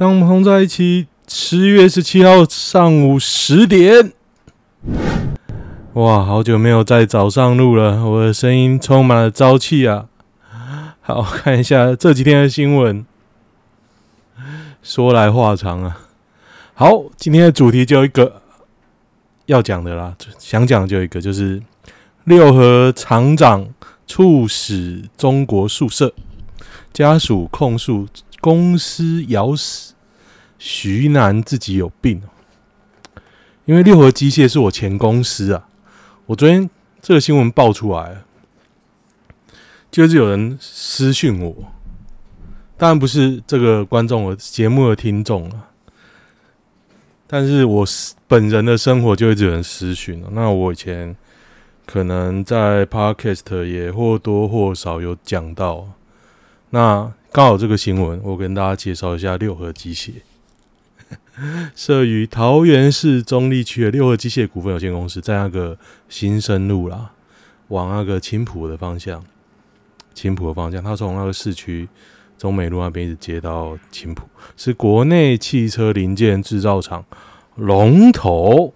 [0.00, 4.10] 当我们同在一起，十月十七号上午十点。
[5.92, 10.06] 哇，好久没有在早上录了，我的声音充满了朝气啊！
[11.02, 13.04] 好，看一下这几天的新闻。
[14.82, 16.00] 说来话长啊。
[16.72, 18.40] 好，今天的主题就一个
[19.44, 21.62] 要讲的啦，想讲就一个，就是
[22.24, 23.68] 六合厂长
[24.06, 26.14] 猝死中国宿舍，
[26.90, 28.08] 家属控诉
[28.40, 29.94] 公司咬死
[30.58, 32.22] 徐楠自己有病。
[33.66, 35.68] 因为六合机械是我前公司啊，
[36.26, 36.68] 我昨天
[37.00, 38.22] 这个新闻爆出来，
[39.92, 41.54] 就是有人私讯我，
[42.76, 45.68] 当然不是这个观众的节目的听众了，
[47.28, 47.86] 但是我
[48.26, 50.28] 本人的生活就一直有人私讯了。
[50.32, 51.14] 那我以前
[51.86, 55.86] 可能在 Podcast 也或多或少有讲到，
[56.70, 60.14] 那刚好这个新闻，我跟大家介绍一下六合机械。
[61.76, 65.78] 设于桃园市中坜区的六合机械股份有限公司，在那个
[66.08, 67.12] 新生路啦，
[67.68, 69.24] 往那个青埔的方向，
[70.12, 71.88] 青埔的方向，他从那个市区
[72.36, 77.04] 中美路那边一直接到青埔，是国内汽车零件制造厂
[77.54, 78.74] 龙头。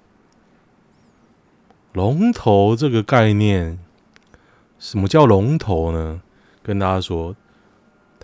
[1.93, 3.81] 龙头这个概念，
[4.79, 6.23] 什么叫龙头呢？
[6.63, 7.35] 跟大家说，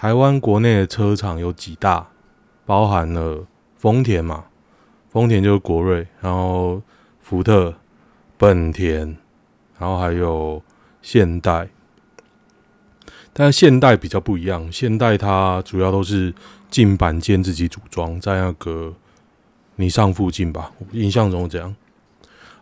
[0.00, 2.08] 台湾国内的车厂有几大，
[2.64, 3.46] 包含了。
[3.76, 4.46] 丰田嘛，
[5.10, 6.80] 丰田就是国瑞，然后
[7.20, 7.74] 福特、
[8.38, 9.14] 本田，
[9.78, 10.62] 然后还有
[11.02, 11.68] 现代。
[13.34, 16.34] 但是现代比较不一样，现代它主要都是
[16.70, 18.94] 进板件自己组装，在那个
[19.76, 21.76] 尼桑附近吧，我印象中这样。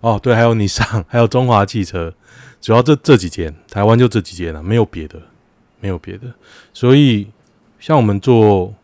[0.01, 2.13] 哦，对，还有尼桑， 还有中华汽车，
[2.61, 5.23] 主要这这几间，台湾就这几间了，没有别的，
[5.81, 6.33] 没有别的。
[6.73, 7.29] 所以
[7.79, 8.75] 像我们做。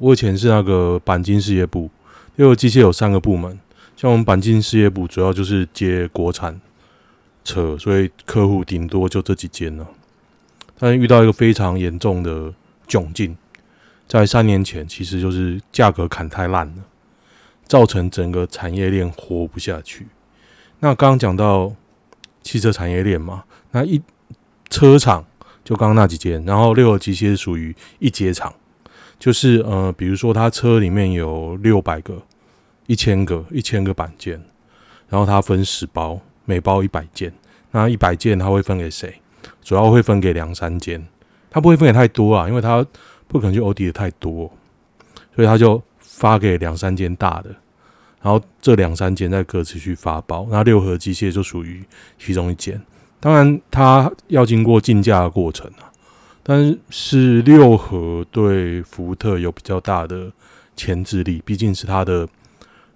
[0.00, 1.90] 我以前是那个钣金事业部，
[2.36, 3.58] 因为机械有三个部门，
[3.96, 6.60] 像我们钣金事业部主要就是接国产
[7.42, 9.84] 车，所以客户顶多就这几间了。
[10.78, 12.54] 但是遇到一个非常严重的
[12.86, 13.36] 窘境，
[14.06, 16.84] 在三年前，其实就是价格砍太烂了，
[17.64, 20.06] 造成整个产业链活不下去。
[20.78, 21.74] 那刚刚讲到
[22.40, 24.00] 汽车产业链嘛，那一
[24.70, 25.26] 车厂
[25.68, 28.50] 就刚刚那几间，然后六和机械是属于一阶厂。
[29.18, 32.22] 就是呃，比如说他车里面有六百个、
[32.86, 34.42] 一千个、一千个板件，
[35.10, 37.30] 然后他分十包，每包一百件，
[37.72, 39.20] 那一百件他会分给谁？
[39.62, 41.06] 主要会分给两三间，
[41.50, 42.82] 他不会分给太多啊，因为他
[43.26, 44.50] 不可能去 OD 的太多，
[45.36, 47.50] 所以他就发给两三间大的，
[48.22, 51.84] 然后这两三间再各自去发包，那六和机械就属于
[52.18, 52.80] 其中一间，
[53.20, 55.90] 当然他要经过竞价的过程啊。
[56.42, 60.32] 但是六和对福特有比较大的
[60.76, 62.26] 牵制力，毕竟是他的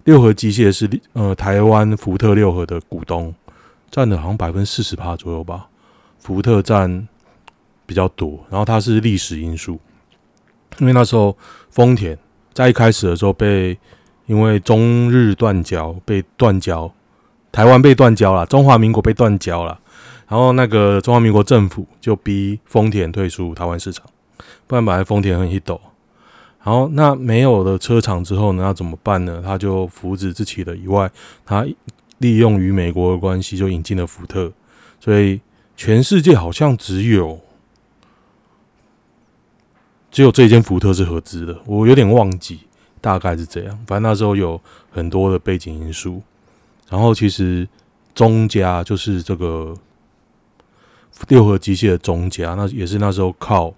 [0.05, 3.35] 六和机械是呃台湾福特六和的股东，
[3.91, 5.69] 占了好像百分之四十趴左右吧，
[6.19, 7.07] 福特占
[7.85, 8.43] 比较多。
[8.49, 9.79] 然后它是历史因素，
[10.79, 11.37] 因为那时候
[11.69, 12.19] 丰田
[12.55, 13.79] 在一开始的时候被
[14.25, 16.91] 因为中日断交被断交，
[17.51, 19.79] 台湾被断交了，中华民国被断交了。
[20.33, 24.07] 然后那个中华民国政府就逼丰田退出台湾市场，
[24.67, 25.79] 不然本来丰田很 hit。
[26.65, 29.43] 然后那没有了车厂之后呢，那怎么办呢？
[29.45, 31.11] 他就扶植自己的以外，
[31.45, 31.67] 他
[32.17, 34.51] 利用与美国的关系就引进了福特，
[34.99, 35.39] 所以
[35.77, 37.39] 全世界好像只有
[40.11, 42.61] 只有这间福特是合资的，我有点忘记，
[43.03, 43.79] 大概是这样。
[43.87, 44.59] 反正那时候有
[44.91, 46.23] 很多的背景因素。
[46.89, 47.69] 然后其实
[48.15, 49.77] 中家就是这个。
[51.29, 53.73] 六合机械的中家，那也是那时候靠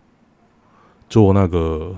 [1.09, 1.95] 做那个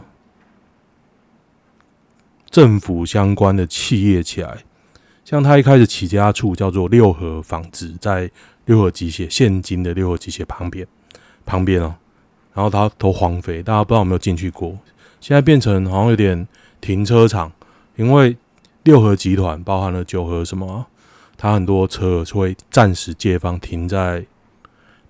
[2.50, 4.58] 政府相关的企业起来。
[5.24, 8.30] 像他一开始起家处叫做六合纺织，在
[8.64, 10.86] 六合机械现今的六合机械旁边
[11.44, 11.94] 旁边哦，
[12.52, 14.76] 然后他都荒废，大家不知道有没有进去过？
[15.20, 16.46] 现在变成好像有点
[16.80, 17.50] 停车场，
[17.96, 18.36] 因为
[18.82, 20.86] 六合集团包含了九和什么，
[21.36, 24.26] 他很多车会暂时借放停在。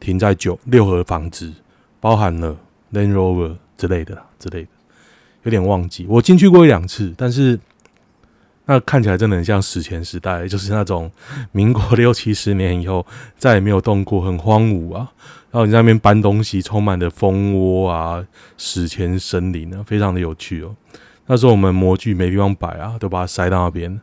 [0.00, 1.52] 停在九六合房子，
[2.00, 2.56] 包含了
[2.92, 4.68] Land Rover 之类的，之类的，
[5.42, 6.06] 有点忘记。
[6.08, 7.58] 我进去过一两次，但是
[8.66, 11.10] 那看起来真的很像史前时代，就是那种
[11.52, 13.06] 民国六七十年以后
[13.38, 15.12] 再也没有动过，很荒芜啊。
[15.50, 18.22] 然后你在那边搬东西，充满的蜂窝啊，
[18.58, 20.74] 史前森林啊，非常的有趣哦。
[21.26, 24.00] 那时候我们模具没地方摆啊，都把它塞到那边。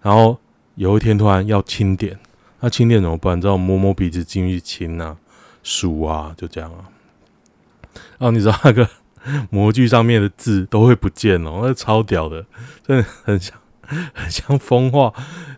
[0.00, 0.38] 然后
[0.76, 2.18] 有一天突然要清点，
[2.60, 3.38] 那清点怎么办？
[3.40, 5.16] 只好摸摸鼻子进去清啊。
[5.64, 6.86] 数啊，就这样啊。
[8.18, 8.88] 然后你知道那个
[9.50, 12.44] 模具上面的字都会不见哦，那超屌的，
[12.86, 13.56] 真的很像
[14.12, 15.12] 很像风化，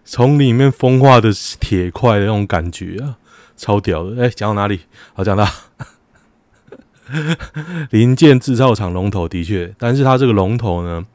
[0.04, 1.30] 从里面风化的
[1.60, 3.18] 铁块的那种感觉啊，
[3.56, 4.22] 超屌的。
[4.22, 4.80] 哎、讲到哪里？
[5.14, 5.46] 好，讲到
[7.90, 11.06] 零件制造厂龙头的确，但是它这个龙头呢，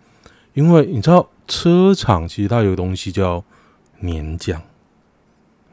[0.54, 3.44] 因为你知道车厂其实它有个东西叫
[4.00, 4.62] 年奖，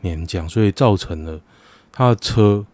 [0.02, 1.40] 年奖，所以造成了
[1.90, 2.66] 它的车。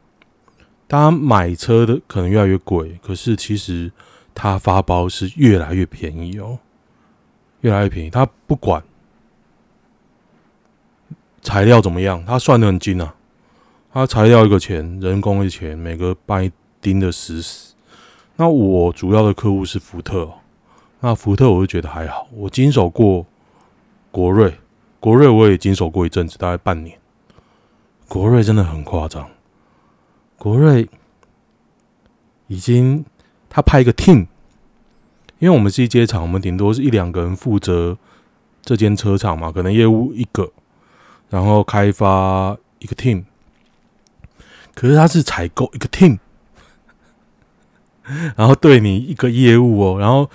[0.86, 3.90] 大家买车的可能越来越贵，可是其实
[4.34, 6.58] 它发包是越来越便宜哦，
[7.62, 8.10] 越来越便宜。
[8.10, 8.82] 它不管
[11.42, 13.14] 材料怎么样，它算得很精啊。
[13.92, 16.50] 它材料一个钱，人工一钱，每个帮你
[16.80, 17.74] 盯得死死。
[18.36, 20.34] 那我主要的客户是福特哦，
[21.00, 22.28] 那福特我就觉得还好。
[22.32, 23.24] 我经手过
[24.10, 24.58] 国瑞，
[25.00, 26.98] 国瑞我也经手过一阵子，大概半年。
[28.08, 29.28] 国瑞真的很夸张。
[30.36, 30.88] 国瑞
[32.48, 33.04] 已经，
[33.48, 34.26] 他派一个 team，
[35.38, 37.96] 因为我们是一间厂，我们顶多是一两个人负责
[38.62, 40.52] 这间车厂嘛，可能业务一个，
[41.30, 43.24] 然后开发一个 team，
[44.74, 46.18] 可是他是采购一个 team，
[48.36, 50.28] 然后对你一个业务哦，然后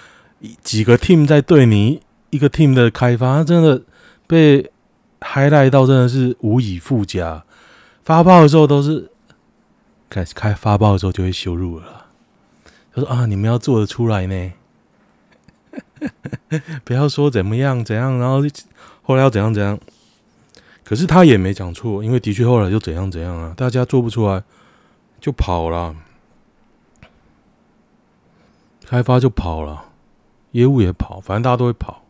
[0.64, 2.02] 几个 team 在对你
[2.32, 3.84] 一个 team 的开发，他真的
[4.26, 4.72] 被
[5.20, 7.44] highlight 到真的是无以复加，
[8.04, 9.12] 发报的时候都是。
[10.10, 12.08] 开开发报的时候就会羞辱了。
[12.94, 14.54] 他说：“啊，你们要做得出来呢，
[16.84, 18.42] 不要说怎么样怎样，然后
[19.04, 19.80] 后来要怎样怎样。
[20.84, 24.44] 可是他也没讲错，因为的确后来就怎样怎样啊，大家做不出来
[25.22, 25.96] 就跑了，
[28.84, 29.86] 开发就跑了，
[30.52, 32.04] 业务也跑，反正大家都会跑。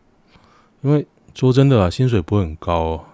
[0.80, 3.04] 因为说真的啊，薪水不会很高哦，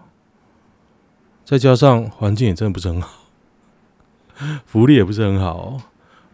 [1.44, 3.22] 再加上环境也真的不是很好。”
[4.66, 5.80] 福利也不是很好。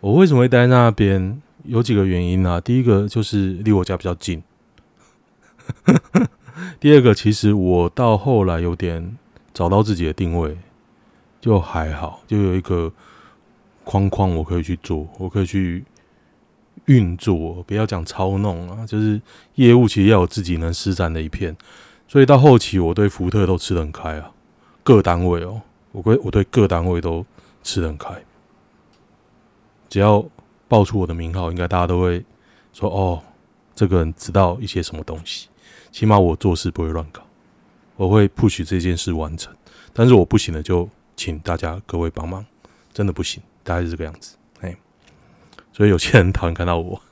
[0.01, 1.41] 我为什么会待在那边？
[1.65, 2.61] 有几个原因啊。
[2.61, 4.43] 第一个就是离我家比较近。
[6.81, 9.17] 第二个，其实我到后来有点
[9.55, 10.59] 找到自己的定位，
[11.41, 12.93] 就还好，就有一个
[13.85, 15.85] 框框我可以去做，我可以去
[16.87, 17.63] 运作。
[17.65, 19.21] 不要讲操弄啊，就是
[19.55, 21.57] 业务其实要有自己能施展的一片。
[22.09, 24.33] 所以到后期，我对福特都吃得很开啊。
[24.83, 25.63] 各单位哦，
[25.93, 27.25] 我对我对各单位都。
[27.63, 28.23] 吃得很开，
[29.89, 30.25] 只要
[30.69, 32.25] 报出我的名号，应该大家都会
[32.73, 33.23] 说：“哦，
[33.75, 35.49] 这个人知道一些什么东西。”
[35.93, 37.23] 起码我做事不会乱搞，
[37.97, 39.55] 我会 push 这件事完成。
[39.93, 42.45] 但是我不行了，就请大家各位帮忙，
[42.93, 44.37] 真的不行，大概是这个样子。
[44.61, 44.75] 哎，
[45.73, 47.03] 所以有些人讨厌看到我。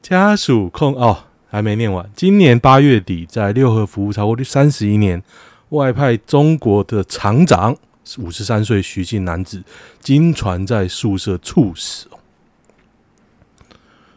[0.00, 2.10] 家属控哦，还没念完。
[2.16, 5.22] 今年八月底，在六合服务超过三十一年。
[5.74, 7.76] 外派中国的厂长，
[8.18, 9.62] 五十三岁徐姓男子，
[10.00, 12.08] 经传在宿舍猝死。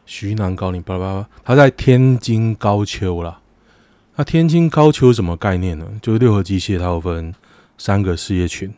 [0.05, 3.41] 徐南高龄，巴拉巴拉，他在天津高丘啦。
[4.15, 5.85] 那天津高丘什么概念呢？
[6.01, 7.35] 就是六合机械，它有分
[7.77, 8.73] 三个事业群。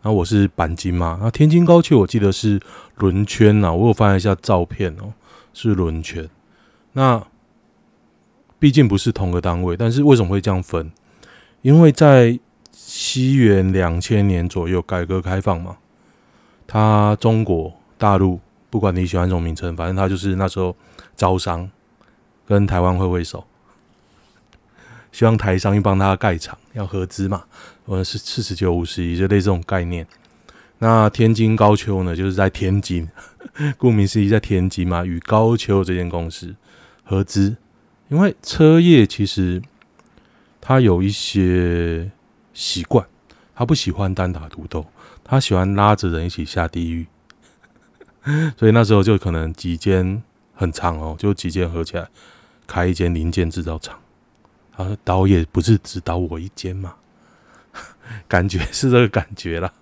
[0.00, 1.18] 然后我是钣金嘛。
[1.22, 2.60] 那天津高丘，我记得是
[2.96, 3.72] 轮圈呐。
[3.72, 5.12] 我有翻一下照片哦，
[5.52, 6.28] 是轮圈。
[6.94, 7.24] 那
[8.58, 10.90] 毕竟不是同个单位，但是为什么会这样分？
[11.62, 12.38] 因为在
[12.72, 15.76] 西元两千年左右改革开放嘛，
[16.66, 20.76] 他中国大陆不管你喜欢什么名称，反正他就是那时候
[21.14, 21.70] 招商，
[22.44, 23.46] 跟台湾挥挥手，
[25.12, 27.44] 希望台商去帮他盖厂，要合资嘛，
[27.86, 30.04] 或者是四十九五十一，就类这种概念。
[30.78, 33.08] 那天津高丘呢，就是在天津，
[33.78, 36.56] 顾名思义在天津嘛，与高丘这间公司
[37.04, 37.56] 合资，
[38.08, 39.62] 因为车业其实。
[40.64, 42.08] 他有一些
[42.54, 43.04] 习惯，
[43.52, 44.86] 他不喜欢单打独斗，
[45.24, 47.04] 他喜欢拉着人一起下地狱。
[48.56, 50.22] 所以那时候就可能几间
[50.54, 52.06] 很长哦，就几间合起来
[52.64, 53.98] 开一间零件制造厂。
[54.76, 56.94] 啊，导也不是只导我一间嘛，
[58.28, 59.72] 感觉是这个感觉啦。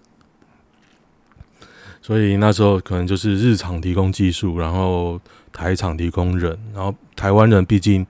[2.01, 5.21] 所以那时候可能就是日厂提供技术，然后
[5.53, 8.07] 台厂提供人，然后台湾人毕竟，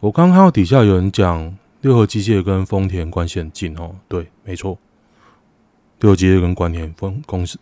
[0.00, 1.54] 我刚看到底下有人讲。
[1.84, 4.78] 六合机械跟丰田关系很近哦，对，没错。
[6.00, 7.58] 六合机械跟关田丰公司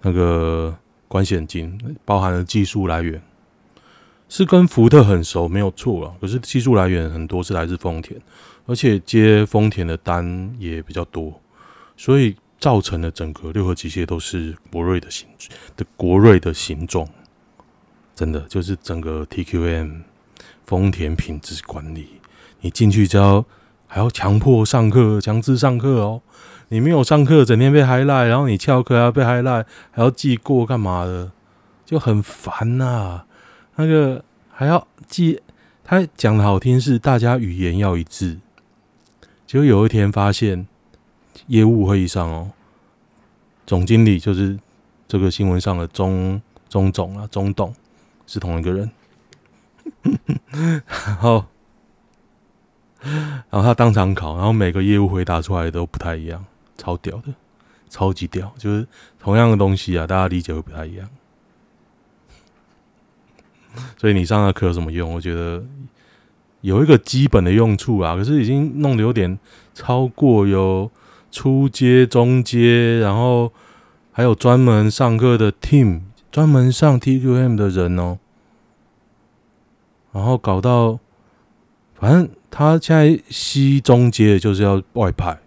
[0.00, 0.74] 那个
[1.06, 3.20] 关系很近，包含了技术来源
[4.30, 6.16] 是跟福特很熟，没有错啊。
[6.18, 8.18] 可是技术来源很多是来自丰田，
[8.64, 11.38] 而且接丰田的单也比较多，
[11.98, 15.28] 所以造成了整个六合机械都是国瑞的形
[15.76, 17.06] 的国瑞的形状，
[18.14, 20.00] 真的就是整个 TQM
[20.64, 22.08] 丰田品质管理，
[22.62, 23.44] 你进去之后。
[23.86, 26.22] 还要强迫上课，强制上课哦。
[26.68, 31.30] 你没有上课，整天被 high 赖然后你翘课还要被 high 赖还要记过干嘛的，
[31.84, 33.26] 就很烦呐、啊。
[33.76, 35.40] 那个还要记，
[35.84, 38.38] 他讲的好听是大家语言要一致，
[39.46, 40.66] 结果有一天发现
[41.46, 42.50] 业务会议上哦，
[43.64, 44.58] 总经理就是
[45.06, 47.72] 这个新闻上的中中总啊，中董
[48.26, 48.90] 是同一个人，
[51.06, 51.44] 然后。
[53.50, 56.44] 然后他当场考，然后每个业务回答出来都不太一样，
[56.76, 57.32] 超屌的，
[57.88, 58.86] 超级屌，就是
[59.18, 61.08] 同样的东西啊，大家理解会不太一样。
[63.96, 65.14] 所以你上的课有什么用？
[65.14, 65.64] 我觉得
[66.62, 69.38] 有一个基本的用处啊，可是已经弄得有点
[69.72, 70.90] 超过有
[71.30, 73.52] 初阶、中阶，然后
[74.12, 76.00] 还有专门上课的 team，
[76.32, 78.18] 专门上 TQM 的人哦，
[80.12, 80.98] 然后搞到
[81.94, 82.28] 反正。
[82.56, 85.38] 他现在西中街就是要外派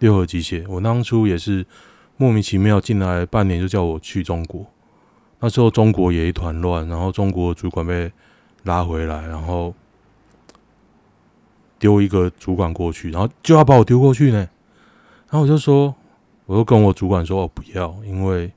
[0.00, 0.64] 六合机械。
[0.68, 1.64] 我当初也是
[2.16, 4.66] 莫名其妙进来半年就叫我去中国，
[5.38, 8.10] 那时候中国也一团乱，然后中国主管被
[8.64, 9.72] 拉回来，然后
[11.78, 14.38] 丢一个主管过去，然后就要把我丢过去呢。
[14.38, 15.94] 然后我就说，
[16.46, 18.50] 我就跟我主管说，我不要，因为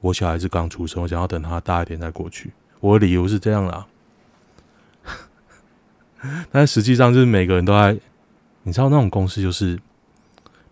[0.00, 2.50] 我小孩子刚出生，我想要等他大一点再过去。
[2.80, 3.86] 我的理由是这样啦。
[6.50, 7.98] 但实际上就是每个人都在，
[8.62, 9.78] 你知道那种公司就是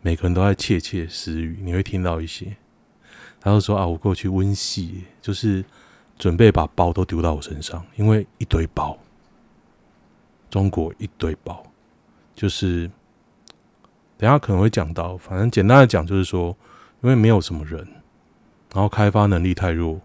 [0.00, 2.56] 每个人都在窃窃私语，你会听到一些，
[3.40, 5.64] 他就说啊，我过去温习，就是
[6.18, 8.98] 准备把包都丢到我身上，因为一堆包，
[10.50, 11.62] 中国一堆包，
[12.34, 12.90] 就是
[14.16, 16.56] 等下可能会讲到，反正简单的讲就是说，
[17.02, 17.78] 因为没有什么人，
[18.72, 20.00] 然后开发能力太弱，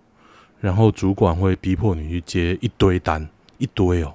[0.59, 4.13] 然后主管会逼迫你去接一堆单，一堆哦。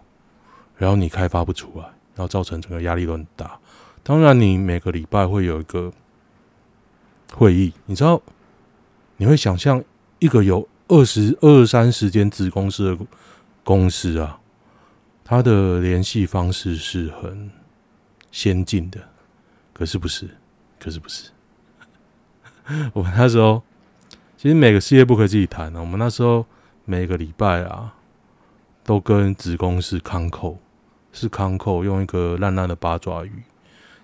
[0.76, 3.58] 然后你开发不出来，然后造成整个压力都很大。
[4.02, 5.92] 当然，你每个礼拜会有一个
[7.34, 8.20] 会议，你知道，
[9.16, 9.82] 你会想象
[10.18, 13.06] 一个有二十二三十间子公司的
[13.62, 14.40] 公司啊，
[15.24, 17.50] 它的联系方式是很
[18.32, 19.00] 先进的，
[19.72, 20.28] 可是不是，
[20.80, 21.30] 可是不是。
[22.92, 23.62] 我们那时候
[24.36, 25.80] 其实每个事业部可以自己谈啊。
[25.80, 26.44] 我们那时候
[26.84, 27.94] 每个礼拜啊，
[28.84, 30.58] 都跟子公司康扣。
[31.14, 33.42] 是康扣用一个烂烂的八爪鱼，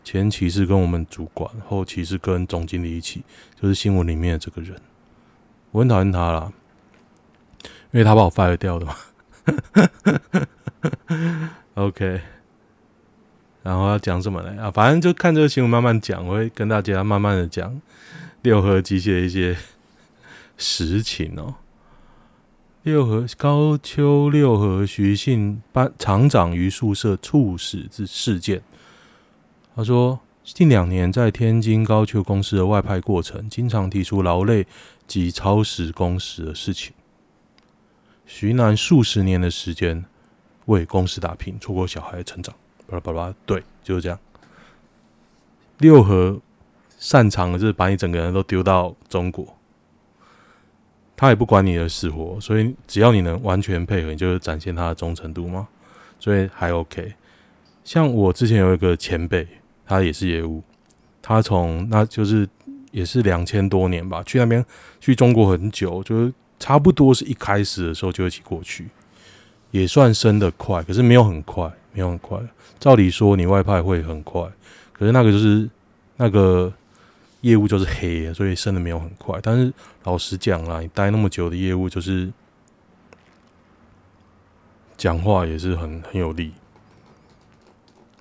[0.05, 3.23] 前期是跟我们主管，后期是跟总经理一起，
[3.59, 4.79] 就是新闻里面的这个人，
[5.71, 6.53] 我很讨厌他啦，
[7.63, 8.95] 因为他把我 fire 掉的嘛。
[11.77, 12.21] OK，
[13.63, 14.63] 然后要讲什么呢？
[14.65, 17.81] 啊，反正就看这个新闻慢慢讲，我会跟大家慢慢的讲
[18.43, 19.57] 六合机械的一些
[20.59, 21.55] 实情哦。
[22.85, 28.63] 六合高丘六合徐姓班厂长于宿舍猝死之事件。
[29.75, 34.67] 他说，近两年在天津高丘公司的外派过程，经常提出劳累
[35.07, 36.95] 及超时工时的事情。
[38.25, 40.05] 徐男数十年的时间
[40.67, 42.55] 为公司打拼，错过小孩的成长。
[42.87, 44.19] 巴拉巴拉，对，就是这样。
[45.79, 46.41] 六合
[46.97, 49.58] 擅长的就是把你整个人都丢到中国。
[51.21, 55.67] 他也不管你的死活，所以只要你能完全配合，你就展现他的忠诚度嘛。
[56.21, 57.13] 所以还 OK。
[57.83, 59.45] 像我之前有一个前辈，
[59.85, 60.63] 他也是业务，
[61.21, 62.49] 他从那就是
[62.93, 64.65] 也是两千多年吧，去那边
[65.01, 68.87] 去中国很久，就是差不多是一开始的时候就一起过去，
[69.73, 72.39] 也算升得快，可是没有很快，没有很快。
[72.79, 74.41] 照理说你外派会很快，
[74.93, 75.69] 可是那个就是
[76.17, 76.73] 那个。
[77.43, 79.39] 业务就是黑，所以升的没有很快。
[79.43, 79.73] 但是
[80.05, 82.33] 老实讲啦，你待那么久的业务，就是
[84.97, 86.53] 讲话也是很很有力。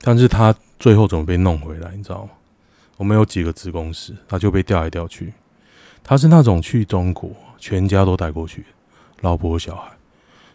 [0.02, 2.32] 但是他最后怎么被弄回来，你知道吗？
[2.98, 5.34] 我们有几个子公司，他就被调来调去。
[6.04, 8.66] 他是那种去中国，全家都带过去，
[9.22, 9.92] 老婆小孩。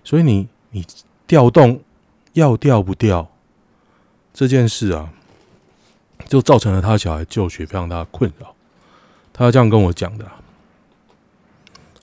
[0.05, 0.87] 所以你你
[1.27, 1.83] 调动
[2.33, 3.29] 要调不调
[4.33, 5.13] 这件事啊。
[6.29, 8.55] 就造成了他小孩就学非常大的困扰，
[9.33, 10.27] 他这样跟我讲的。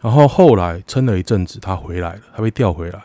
[0.01, 3.01] 然后后来撑了一阵子，他回来了，他被调回来。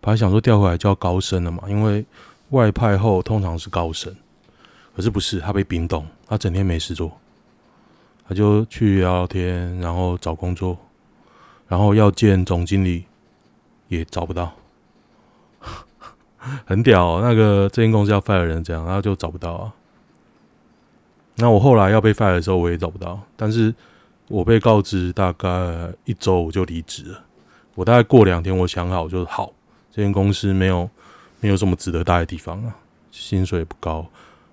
[0.00, 2.04] 本来想说调回来就要高升了嘛，因为
[2.50, 4.14] 外派后通常是高升，
[4.94, 7.10] 可是不是，他被冰冻，他整天没事做，
[8.28, 10.76] 他就去聊聊天，然后找工作，
[11.66, 13.06] 然后要见总经理
[13.88, 14.52] 也找不到，
[16.66, 17.22] 很屌。
[17.22, 19.72] 那个这间公司要 fire 人这样，然后就找不到啊。
[21.36, 23.20] 那我后来要被 fire 的时候，我也找不到。
[23.36, 23.74] 但是
[24.28, 25.48] 我被告知大概
[26.04, 27.20] 一周我就离职了。
[27.74, 29.52] 我大概过两天，我想好就好。
[29.90, 30.88] 这间公司没有
[31.40, 32.74] 没有什么值得待的地方啊，
[33.10, 34.06] 薪水也不高，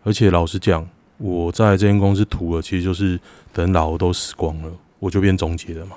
[0.03, 3.19] 而且老实讲，我在这间公司图了，其实就是
[3.53, 5.95] 等老都死光了，我就变中介了嘛。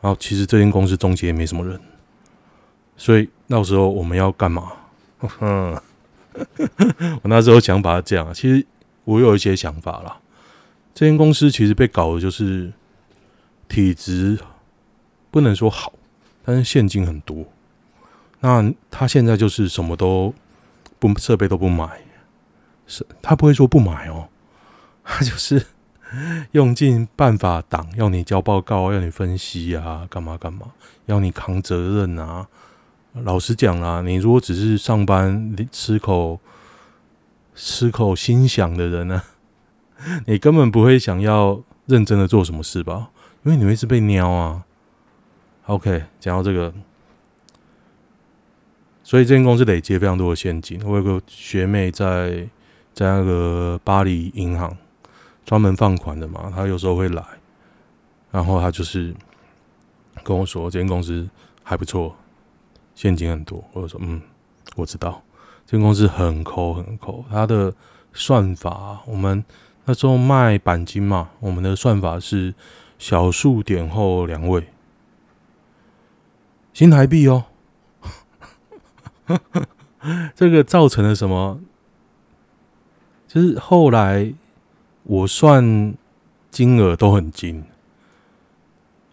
[0.00, 1.80] 然后其实这间公司中介也没什么人，
[2.96, 4.72] 所以那时候我们要干嘛？
[5.40, 5.78] 嗯，
[7.22, 8.66] 我那时候想法是这样，其实
[9.06, 10.20] 我有一些想法啦。
[10.94, 12.72] 这间公司其实被搞的就是
[13.68, 14.38] 体质
[15.30, 15.92] 不能说好，
[16.44, 17.44] 但是现金很多。
[18.40, 20.34] 那他现在就是什么都
[20.98, 22.00] 不设备都不买，
[22.86, 24.28] 是他不会说不买哦，
[25.02, 25.66] 他就是
[26.52, 30.72] 用尽办法挡，要你交报告，要你分析啊，干嘛干嘛，
[31.06, 32.46] 要你扛责任啊。
[33.22, 36.38] 老实讲啊，你如果只是上班吃口
[37.56, 39.22] 吃口心想的人呢、
[40.26, 43.10] 你根本不会想要认真的做什么事吧？
[43.42, 44.64] 因为你会是被撩啊。
[45.64, 46.72] OK，讲到这个，
[49.02, 50.80] 所以这间公司累积非常多的现金。
[50.84, 52.48] 我有个学妹在
[52.94, 54.76] 在那个巴黎银行
[55.44, 57.24] 专门放款的嘛，她有时候会来，
[58.30, 59.14] 然后她就是
[60.22, 61.28] 跟我说，这间公司
[61.64, 62.14] 还不错，
[62.94, 63.64] 现金很多。
[63.72, 64.20] 我就说，嗯，
[64.76, 65.22] 我知道，
[65.66, 67.74] 这间公司很抠很抠，它的
[68.12, 69.44] 算法我们。
[69.88, 72.52] 那时候卖钣金嘛，我们的算法是
[72.98, 74.66] 小数点后两位
[76.72, 77.44] 新台币哦。
[80.34, 81.60] 这个造成了什么？
[83.28, 84.34] 就是后来
[85.04, 85.94] 我算
[86.50, 87.64] 金额都很精。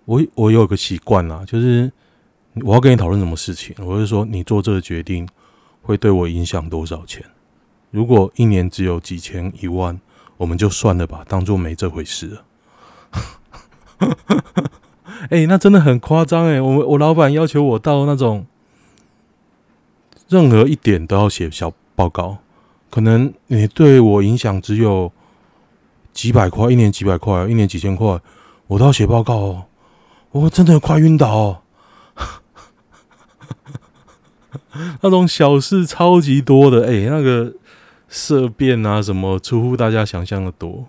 [0.06, 1.92] 我我有个习惯啦，就是
[2.64, 5.28] 我要跟你讨论什么事情，我就说你做这个决定
[5.84, 7.24] 会对我影响多少钱？
[7.92, 10.00] 如果一年只有几千一万。
[10.36, 12.44] 我们就算了吧，当做没这回事了。
[15.30, 16.60] 哎、那真的很夸张哎！
[16.60, 18.46] 我我老板要求我到那种
[20.28, 22.40] 任何一点都要写小报告，
[22.90, 25.14] 可能你对我影响只有
[26.12, 28.20] 几百块，一年几百块，一年几千块，
[28.68, 29.66] 我都要写报告哦。
[30.32, 31.62] 我真的快晕倒哦，
[35.02, 37.54] 那种小事超级多的哎，那个。
[38.10, 40.86] 色变啊，什么出乎大家想象的多，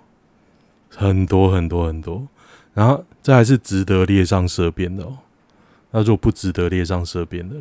[0.90, 2.29] 很多很多很多，
[2.75, 5.16] 然后这还是值得列上色变的哦。
[5.92, 7.57] 那如果不值得列上色变的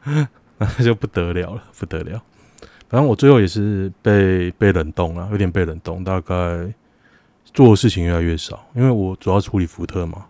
[0.00, 2.22] 嘞， 那就不得了了，不得了。
[2.88, 6.72] 反正我最后也是被被冷冻了，有点被冷冻，大概
[7.44, 10.24] 做的事情越来越少，因为我主要处理福特嘛。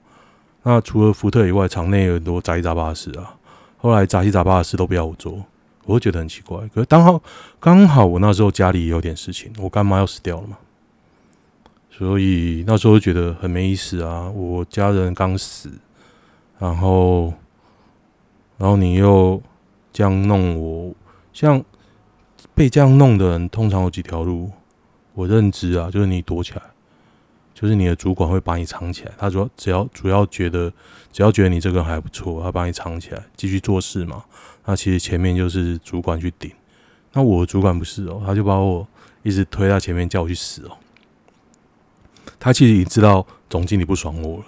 [0.68, 3.34] 那除了福特以外，场内有很多杂七杂八的事啊。
[3.78, 5.42] 后来杂七杂八的事都不要我做。
[5.86, 7.22] 我会觉得很奇怪，可是刚好
[7.58, 10.58] 刚好我那时候家里也有点事情，我干妈要死掉了嘛，
[11.90, 14.28] 所以那时候觉得很没意思啊。
[14.28, 15.72] 我家人刚死，
[16.58, 17.32] 然后
[18.58, 19.42] 然后你又
[19.90, 20.94] 这样弄我，
[21.32, 21.64] 像
[22.54, 24.50] 被这样弄的人通常有几条路，
[25.14, 26.60] 我认知啊，就是你躲起来，
[27.60, 30.72] 就是你的主管会把你藏起来，他说只要主要觉得
[31.12, 34.22] 只要觉得你这个人还不错，他把你藏起来继续做事嘛。
[34.64, 36.52] 那其实前面就是主管去顶，
[37.14, 38.86] 那我主管不是哦，他就把我
[39.24, 40.76] 一直推到前面，叫我去死哦。
[42.38, 44.44] 他其实已经知道总经理不爽我了，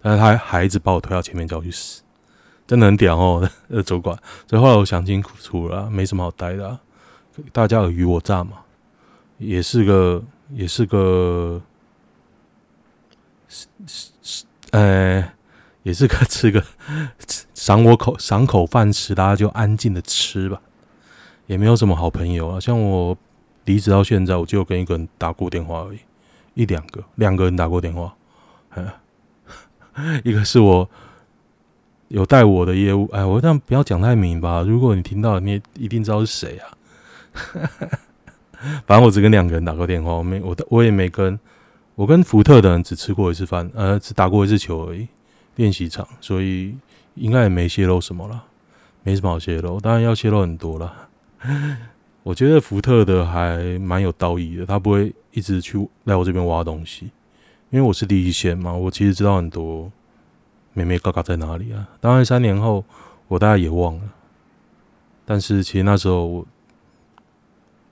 [0.00, 2.02] 但是他还一直把我推到前面，叫我去死，
[2.64, 4.16] 真的很屌哦， 呃，主管。
[4.48, 6.78] 所以后来我想清楚了，没什么好待的，
[7.50, 8.58] 大家尔虞我诈嘛，
[9.38, 11.60] 也是个，也是个，
[13.52, 15.32] 是是是，呃。
[15.84, 16.64] 也是个 吃个
[17.54, 20.62] 赏我口赏口饭吃，大家就安静的吃吧，
[21.48, 22.60] 也没有什么好朋友啊。
[22.60, 23.18] 像我
[23.64, 25.98] 离职到现在，我就跟一个人打过电话而已，
[26.54, 28.14] 一两个，两个人打过电话。
[30.22, 30.88] 一个是我
[32.06, 34.62] 有带我的业务，哎，我这样不要讲太明吧。
[34.62, 36.78] 如果你听到，你也一定知道是谁啊。
[38.86, 41.36] 反正我只跟两个人打过电话，我没我我也没跟
[41.94, 45.08] 我跟福特的人只吃过一次饭，呃，只打过一次球而已。
[45.56, 46.74] 练习场，所以
[47.14, 48.42] 应该也没泄露什么了，
[49.02, 49.78] 没什么好泄露。
[49.78, 51.08] 当然要泄露很多了。
[52.24, 57.10] 我觉得福特的还蛮有道义的，他不会一直去来我这边挖东西，
[57.68, 58.72] 因为我是第一线嘛。
[58.72, 59.92] 我其实知道很多
[60.72, 61.86] 眉眉角角在哪里啊。
[62.00, 62.82] 当然三年后
[63.28, 64.02] 我大概也忘了，
[65.26, 66.46] 但是其实那时候我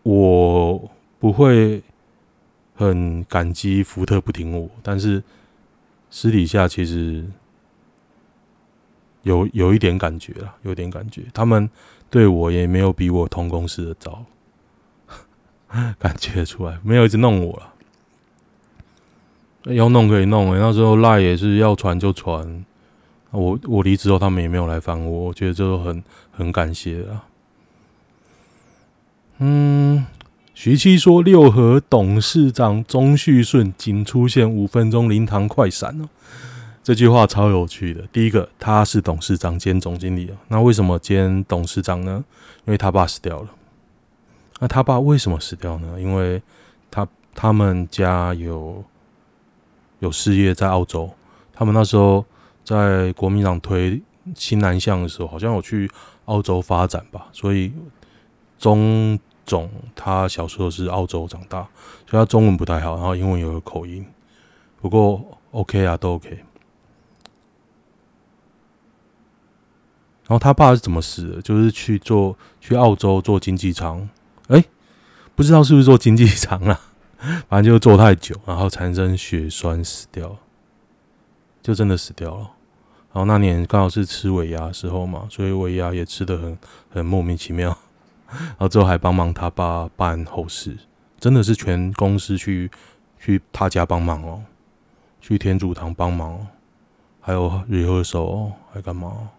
[0.04, 1.82] 我不会
[2.88, 5.22] 很感激福特不听我，但是
[6.10, 7.24] 私底下其实。
[9.22, 11.68] 有有一点感觉了，有点感觉，他们
[12.08, 14.24] 对我也没有比我同公司的糟，
[16.00, 17.54] 感觉出来，没有一直弄我
[19.64, 22.64] 了，要弄可以弄，欸，那时候赖也是要传就传，
[23.30, 27.26] 我我离职后他们也没有来烦我，我觉得这都很很感谢啊。
[29.36, 30.06] 嗯，
[30.62, 36.06] 徐七说六合董事长钟旭顺仅出现五分钟灵堂快闪哦，
[36.84, 38.06] 这句话超有趣的。
[38.12, 42.22] 第一个，他是董事长兼总经理，那为什么兼董事长呢？
[42.66, 43.48] 因为他爸死掉了。
[44.58, 45.98] 那他爸为什么死掉呢？
[45.98, 46.42] 因为
[46.90, 48.84] 他他们家有
[50.00, 51.10] 有事业在澳洲，
[51.54, 52.22] 他们那时候
[52.62, 53.98] 在国民党推
[54.34, 55.90] 新南向的时候，好像有去
[56.26, 57.72] 澳洲发展吧，所以
[58.58, 59.18] 中
[59.50, 61.62] 总他小时候是澳洲长大，
[62.08, 64.06] 所以他中文不太好，然后英文有个口音，
[64.80, 66.30] 不过 OK 啊，都 OK。
[70.28, 71.42] 然后他爸是怎么死的？
[71.42, 74.08] 就是去做去澳洲做经济舱。
[74.46, 74.64] 哎，
[75.34, 76.80] 不知道是不是做经济舱啊？
[77.48, 80.38] 反正就坐太久，然后产生血栓死掉，
[81.60, 82.52] 就真的死掉了。
[83.12, 86.56] 然后那年刚好是吃尾牙的时候嘛，所以尾牙也吃得很
[86.88, 87.76] 很莫名其妙。
[88.30, 90.76] 然后之后还帮忙他爸办后事，
[91.18, 92.70] 真的是全公司去
[93.18, 94.42] 去他家帮忙哦，
[95.20, 96.46] 去天主堂帮忙哦，
[97.20, 99.30] 还有 rehearsal 哦，还干嘛？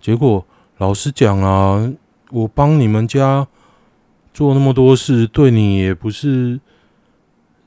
[0.00, 0.44] 结果
[0.78, 1.92] 老实讲啊，
[2.30, 3.46] 我帮你们家。
[4.34, 6.58] 做那么多事，对你也不是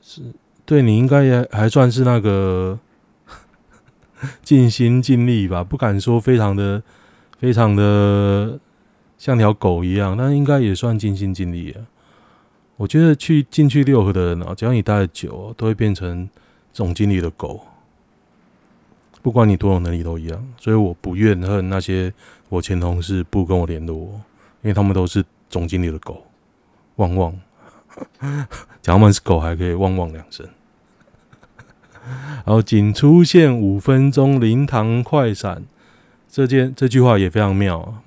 [0.02, 0.20] 是，
[0.64, 2.76] 对你应该也还算是那个
[4.42, 6.82] 尽心尽力吧，不敢说非常的
[7.38, 8.58] 非常的
[9.18, 11.80] 像条狗一样，但应该也算尽心尽力啊。
[12.76, 16.28] 我觉得去进去六合的人啊，只要你待得久，都会变成
[16.72, 17.64] 总经理的狗，
[19.22, 20.46] 不管你多有能力都一样。
[20.58, 22.12] 所以我不怨恨那些
[22.50, 24.20] 我前同事不跟我联络，
[24.62, 26.26] 因为他们都是总经理的狗。
[26.96, 27.34] 汪汪！
[28.82, 30.46] 讲他们是狗，还可以汪汪两声。
[32.44, 35.64] 然后仅出现五分钟，灵堂快闪。
[36.28, 38.02] 这件这句话也非常妙啊！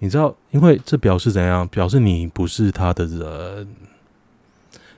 [0.00, 1.68] 你知道，因为这表示怎样？
[1.68, 3.68] 表示你不是他的人。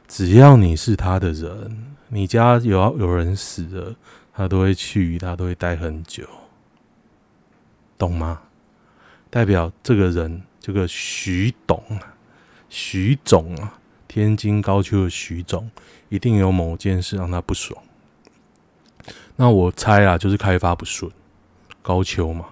[0.08, 3.94] 只要你是他的人，你家有有人死了，
[4.32, 6.24] 他都会去，他都会待很久，
[7.98, 8.42] 懂吗？
[9.28, 12.14] 代表这个人，这个徐董啊。
[12.68, 15.70] 徐总啊，天津高秋的徐总，
[16.08, 17.82] 一定有某件事让他不爽。
[19.36, 21.10] 那我猜啊，就是开发不顺，
[21.82, 22.46] 高秋嘛，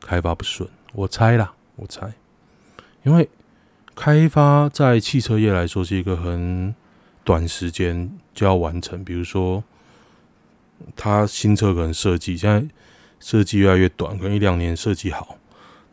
[0.00, 0.68] 开发不顺。
[0.92, 2.12] 我猜啦，我猜，
[3.04, 3.28] 因为
[3.94, 6.74] 开发在汽车业来说是一个很
[7.24, 9.04] 短时间就要完成。
[9.04, 9.62] 比如说，
[10.94, 12.68] 他新车可能设计，现在
[13.20, 15.38] 设计越来越短，可能一两年设计好，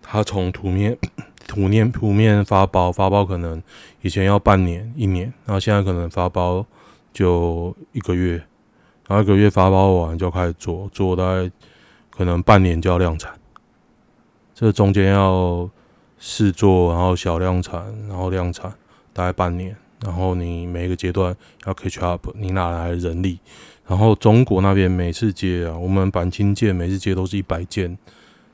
[0.02, 0.98] 他从图面。
[1.46, 3.62] 图面图面发包发包可能
[4.02, 6.65] 以前要半年一年，然后现在可能发包
[7.12, 8.38] 就一个月，
[9.10, 11.52] 然后一个月发包完就开始做，做大概
[12.10, 13.38] 可能半年就要量产。
[14.63, 15.69] 这中间要
[16.17, 18.73] 试做，然后小量产，然后量产
[19.12, 23.39] 大概半年，然后你每一个阶段要 catch up，你哪来的人力？
[23.86, 27.97] 然后中国那边每次接啊，我们板青件每次接都是一百件。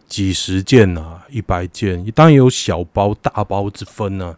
[0.07, 4.35] 几十件啊，一百件，当然有小包、大包之分呢、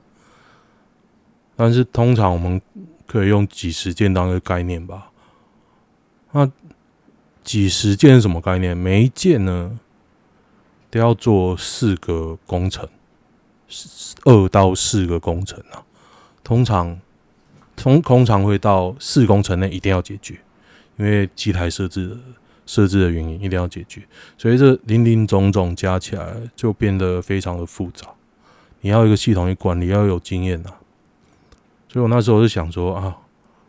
[1.55, 2.61] 但是通常我们
[3.07, 5.09] 可以用几十件当一个概念吧。
[6.33, 6.51] 那
[7.41, 8.75] 几十件是什么概念？
[8.75, 9.79] 每一件呢
[10.91, 12.87] 都要做四个工程，
[14.25, 15.81] 二到四个工程啊。
[16.43, 16.99] 通常
[17.75, 20.39] 通通常会到四工程内一定要解决，
[20.97, 22.17] 因为机台设置的。
[22.67, 24.01] 设置的原因一定要解决，
[24.37, 28.07] 所以这林林总总加起来就变得非常的复杂。
[28.79, 30.79] 你要一个系统去管理，要有经验啊。
[31.89, 33.17] 所以我那时候就想说啊，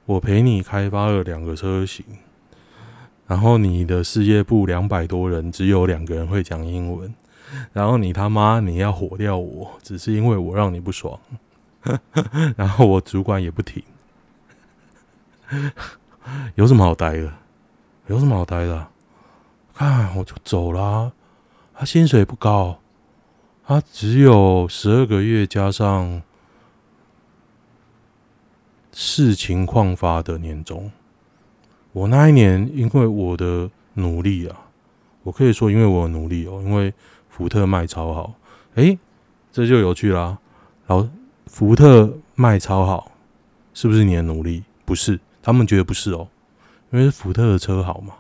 [0.05, 2.05] 我陪你开发了两个车型，
[3.27, 7.15] 然后你的事业部两百多人只有两个人会讲英文，
[7.73, 11.19] 然后你他妈你要火掉我，只是因为我让你不爽，
[12.57, 13.83] 然后我主管也不停，
[16.57, 17.33] 有什么好待的？
[18.09, 18.91] 有什么好待的啊？
[19.75, 21.13] 看我就走了，
[21.73, 22.79] 他薪水不高，
[23.67, 26.23] 他只有十二个月加上
[28.93, 30.91] 视情况发的年终。
[31.92, 34.57] 我那一年因为我的努力啊，
[35.22, 36.92] 我可以说因为我努力哦，因为
[37.28, 38.35] 福特卖超好，
[38.76, 38.98] 诶，
[39.52, 40.38] 这就有趣啦。
[40.87, 41.07] 老
[41.46, 43.12] 福特卖超好，
[43.74, 44.64] 是不是你的努力？
[44.87, 46.28] 不是，他们觉得不是哦，
[46.90, 48.14] 因为是福特的车好嘛。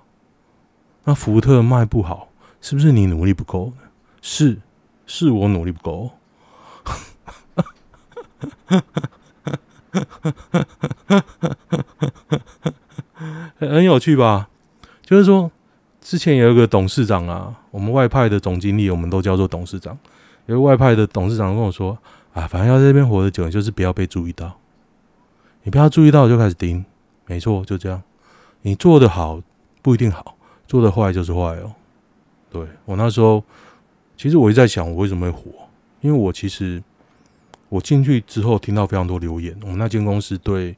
[1.04, 2.28] 那福特卖不好，
[2.60, 3.72] 是不是你努力不够？
[4.20, 4.58] 是，
[5.06, 6.10] 是我努力不够。
[13.58, 14.48] 很有趣吧？
[15.02, 15.50] 就是说，
[16.00, 19.98] 之前有一个董事长啊，我们外派的总经理，我们都叫做董事长。
[20.46, 21.96] 有个外派的董事长跟我说
[22.34, 24.58] ：“啊，反正要在这边活得久，就是不要被注意到。”
[25.64, 26.84] 你不要注意到就开始盯，
[27.26, 28.02] 没错，就这样。
[28.62, 29.40] 你做得好
[29.80, 31.72] 不一定好，做得坏就是坏哦。
[32.50, 33.44] 对，我那时候，
[34.16, 35.50] 其实我一直在想，我为什么会火？
[36.00, 36.82] 因为我其实
[37.68, 40.76] 我进去之后听到非常多留言，我们那间公司对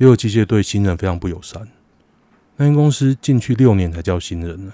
[0.00, 1.68] 六合机械对新人非常不友善。
[2.56, 4.72] 那间公司进去六年才叫新人呢，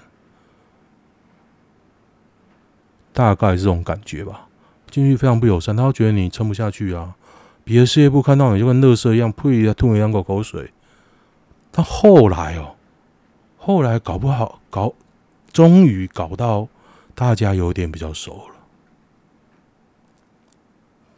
[3.11, 4.47] 大概是这种感觉吧。
[4.89, 7.13] 进去非常不友善，他会觉得你撑不下去啊。
[7.65, 10.71] 别的事业部看到你就跟垃圾一样，呸，吐你两口口水。
[11.71, 12.75] 但后来哦，
[13.57, 14.93] 后来搞不好搞，
[15.51, 16.69] 终于搞到
[17.13, 18.55] 大家有点比较熟了。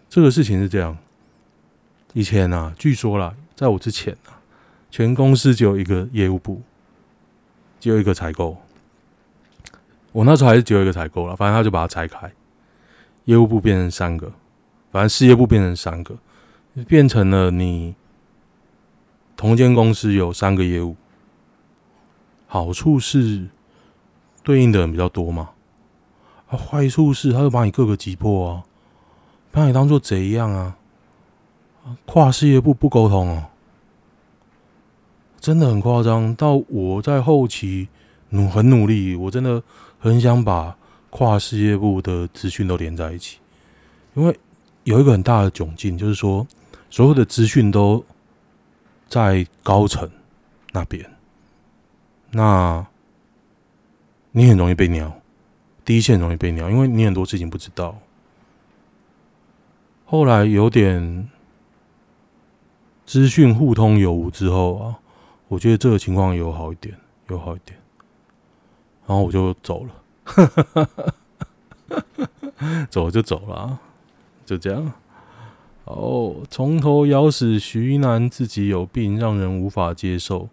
[0.09, 0.97] 这个事情是这样，
[2.13, 4.39] 以前啊，据说啦，在我之前啊，
[4.89, 6.61] 全公司只有一个业务部，
[7.77, 8.55] 只有一个采购。
[10.13, 12.31] 我那时候还是只有一个采购了，反正他就把它拆开，
[13.25, 14.31] 业务部变成三个，
[14.93, 16.17] 反正事业部变成三个。
[16.87, 17.95] 变成了你
[19.35, 20.95] 同间公司有三个业务，
[22.47, 23.49] 好处是
[24.41, 25.49] 对应的人比较多嘛，
[26.47, 28.63] 啊，坏处是他就把你各个击破啊，
[29.51, 30.77] 把你当做贼一样啊，
[32.05, 33.45] 跨事业部不沟通哦，
[35.39, 36.33] 真的很夸张。
[36.35, 37.87] 到我在后期
[38.29, 39.61] 努很努力，我真的
[39.99, 40.77] 很想把
[41.09, 43.39] 跨事业部的资讯都连在一起，
[44.13, 44.39] 因为
[44.83, 46.47] 有一个很大的窘境，就是说。
[46.91, 48.03] 所有的资讯都
[49.07, 50.09] 在高层
[50.71, 51.05] 那边，
[52.31, 52.83] 那
[54.31, 55.21] 你很容易被鸟，
[55.85, 57.95] 第一线容易被鸟，因为你很多事情不知道。
[60.03, 61.29] 后来有点
[63.09, 64.93] 资讯互通有无之后啊，
[65.47, 66.95] 我觉得这个情况有好一点，
[67.29, 67.75] 有好一点，
[69.07, 69.95] 然后我就走了，
[72.91, 73.79] 走了就走了，
[74.45, 74.93] 就这样。
[75.85, 80.47] 哦，从头咬死徐一楠，自己有病，让人无法接受。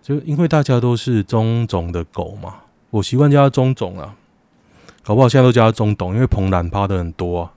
[0.00, 2.58] 就因为大家都是中总的狗嘛，
[2.90, 4.14] 我习惯叫他钟总啊，
[5.02, 7.52] 搞不好现在都叫他中董，因为彭兰趴的很多啊。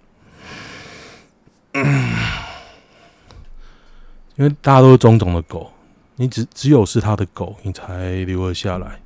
[4.37, 5.71] 因为大家都是钟总的狗，
[6.15, 9.01] 你只只有是他的狗，你才留了下来。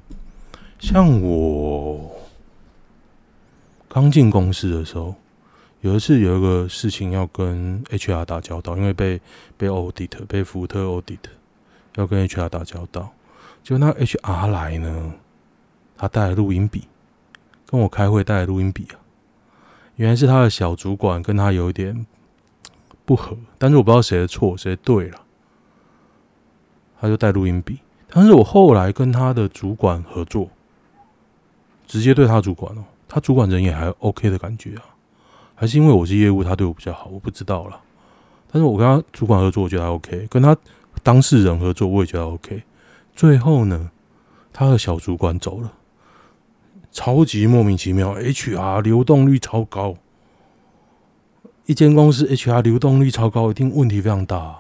[0.80, 2.12] 像我
[3.90, 5.16] 刚进公司的时候。
[5.84, 9.20] 有一次有一个事情要跟 HR 打交道，因为被
[9.58, 11.18] 被 audit 被福特 audit，
[11.96, 13.12] 要跟 HR 打交道。
[13.64, 15.14] 就那 HR 来呢，
[15.98, 16.84] 他带了录音笔，
[17.66, 19.02] 跟我开会带了录音笔啊。
[19.96, 22.06] 原来是他的小主管跟他有一点
[23.12, 25.20] 不合，但是我不知道谁的错谁对了，
[26.98, 27.80] 他就带录音笔。
[28.08, 30.50] 但是我后来跟他的主管合作，
[31.86, 34.96] 直接对他主管哦，他主管人也还 OK 的感觉啊。
[35.56, 37.82] 还是因为我是业务，他对我比较好，我不知道了。
[38.50, 40.56] 但是我跟他主管合作，我觉得还 OK；跟他
[41.04, 42.64] 当事人合作，我也觉得 OK。
[43.14, 43.92] 最后呢，
[44.54, 45.74] 他的小主管走了，
[46.94, 48.16] 超级莫名其妙。
[48.16, 49.96] HR 流动率超高，
[51.66, 54.58] 一间公司 HR 流动率超高，一定问题非常大，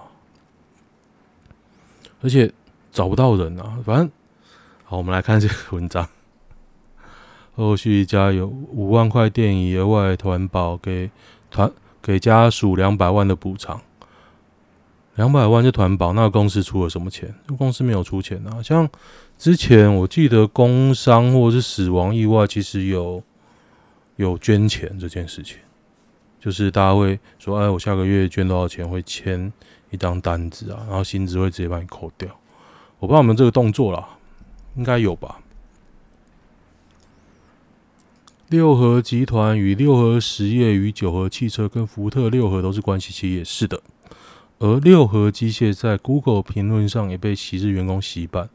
[2.21, 2.51] 而且
[2.91, 3.79] 找不到人啊。
[3.85, 4.11] 反正
[4.83, 6.07] 好，我们来看这个文章。
[7.53, 11.11] 后续加油五万块电影额外团保给
[11.49, 11.69] 团
[12.01, 13.81] 给家属两百万的补偿，
[15.15, 17.35] 两百万就团保，那公司出了什么钱？
[17.57, 18.63] 公司没有出钱啊。
[18.63, 18.89] 像
[19.37, 23.21] 之前我记得工伤或者是死亡意外，其实有
[24.15, 25.57] 有捐钱这件事情，
[26.41, 29.53] 就是大家会说，哎，我下个月捐多少钱，会签
[29.91, 32.27] 一张单子啊，然后薪资会直接把你扣掉。
[32.99, 34.17] 我不知道有没有这个动作啦，
[34.75, 35.39] 应该有吧。
[38.49, 43.81] 六和集团与六和实业与九和汽车跟福特六和都是关系企业，是的。
[44.59, 48.49] 而六和机械在 Google 评论上也被昔日员工洗版，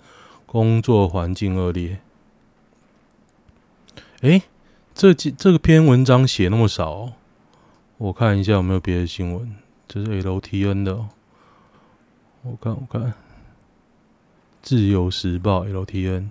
[0.45, 1.99] 工作环境恶劣。
[4.21, 4.43] 诶，
[4.95, 7.13] 这这个篇文章写那么少，
[7.99, 9.57] 我看一下有没有别的新闻。
[9.89, 11.07] 这是 LTN 的，
[12.43, 13.15] 我看我看，
[14.61, 16.29] 自由时报 LTN。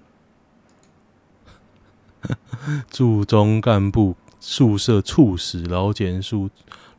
[2.90, 6.50] 驻 中干部宿舍猝死，老检处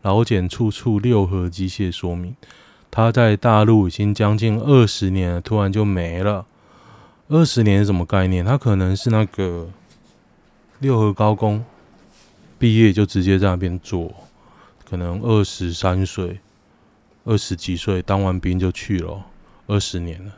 [0.02, 2.34] 老检处处六合机械说明，
[2.90, 6.46] 他在大陆已经将近二十年了，突然就没了。
[7.28, 8.44] 二十年是什么概念？
[8.44, 9.68] 他可能是那个
[10.80, 11.64] 六合高工
[12.58, 14.14] 毕业就直接在那边做，
[14.88, 16.38] 可能二十三岁、
[17.24, 19.26] 二十几岁当完兵就去了，
[19.66, 20.32] 二十年了。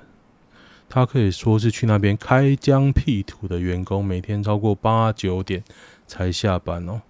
[0.89, 5.63] 他可以说是去那边开疆辟土的员工，每天超过八九点
[6.07, 7.03] 才下班哦。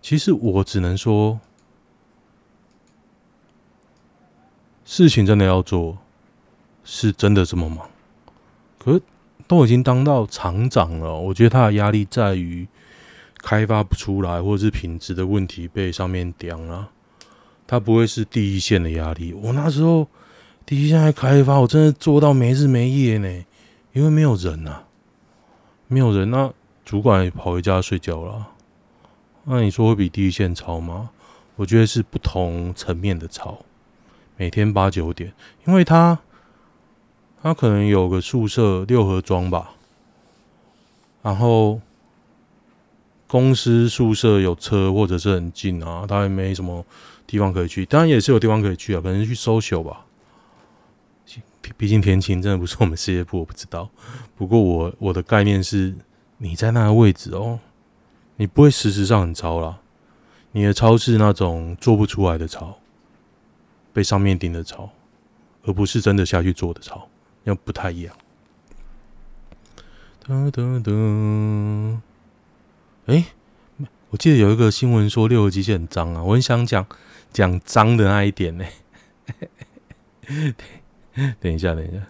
[0.00, 1.40] 其实我只能说，
[4.84, 5.98] 事情真的要做，
[6.84, 7.90] 是真的这么忙。
[8.78, 9.02] 可是
[9.48, 12.68] 都已经当到厂长了，我觉得他的压力在于
[13.44, 16.88] 开发不出来，或者是品质的问题被上面刁了。
[17.66, 19.34] 他不会是第一线的压力。
[19.34, 20.08] 我那时候
[20.64, 23.44] 第一线在开发，我真的做到没日没夜呢，
[23.92, 24.84] 因为没有人啊，
[25.88, 26.50] 没有人，那
[26.86, 28.48] 主管跑回家睡觉了。
[29.44, 31.10] 那你说会比第一线吵吗？
[31.56, 33.58] 我觉得是不同层面的吵。
[34.36, 35.32] 每天八九点，
[35.66, 36.18] 因为他
[37.42, 39.72] 他可能有个宿舍六合庄吧，
[41.22, 41.80] 然后
[43.26, 46.84] 公司宿舍有车或者是很近啊，他也没什么
[47.26, 47.84] 地方可以去。
[47.86, 50.04] 当然也是有地方可以去啊，可能去 social 吧。
[51.76, 53.88] 毕竟田勤真的不是我们事业部，我不知道。
[54.36, 55.94] 不过我我的概念是，
[56.38, 57.58] 你在那个位置哦，
[58.36, 59.80] 你不会事实上很操啦。
[60.52, 62.78] 你的超是那种做不出来的超。
[63.94, 64.90] 被上面顶的操，
[65.62, 67.08] 而不是真的下去做的超，
[67.44, 68.12] 要不太一样。
[70.26, 71.98] 噔噔噔，
[73.06, 73.26] 哎，
[74.10, 76.86] 我记得有一个新闻说六合机械很脏啊，我很想讲
[77.32, 78.64] 讲脏的那一点呢。
[81.38, 82.06] 等一下，等一下，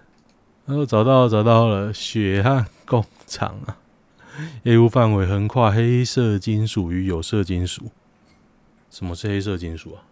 [0.66, 3.76] 哦，找到，找到了，血汗工厂啊，
[4.62, 7.90] 业务范围横跨黑色金属与有色金属。
[8.88, 10.06] 什么是黑色金属啊？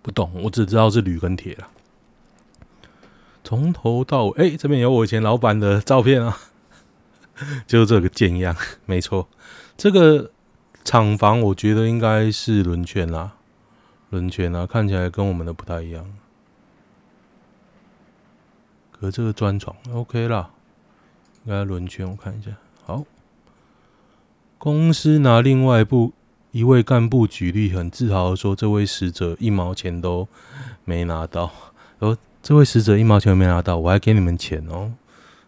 [0.00, 1.68] 不懂，我只知道是铝跟铁了。
[3.42, 6.38] 从头到尾，哎、欸，这边有我以前老板的照片啊，
[7.66, 9.28] 就这个贱样，没错。
[9.76, 10.30] 这个
[10.84, 13.32] 厂房我觉得应该是轮圈啦，
[14.10, 16.04] 轮圈啊，看起来跟我们的不太一样。
[18.90, 20.50] 可这个砖床 OK 啦，
[21.44, 22.50] 应该轮圈，我看一下。
[22.84, 23.04] 好，
[24.58, 26.12] 公司拿另外一部。
[26.52, 30.28] 一位干部举例，很自豪的说：“这位死者一毛钱都
[30.84, 31.50] 没拿到。
[31.98, 34.92] 哦，这位死者一毛钱都没拿到，我还给你们钱哦，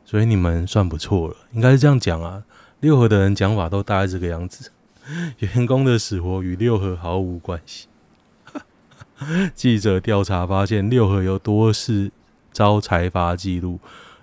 [0.05, 1.37] 所以你们算不错了。
[1.53, 2.45] 应该是这样讲啊。
[2.81, 4.71] 六合的人讲法都大概这个样子。
[5.39, 7.87] 员工的死活与六合毫无关系。
[9.55, 12.11] 记者调查发现，六合有多次
[12.53, 13.81] 遭裁罚记录。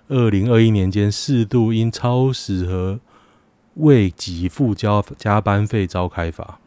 [0.08, 3.00] 二零二一年间，四度因超时和
[3.74, 6.58] 未给付交加班费遭开罚。”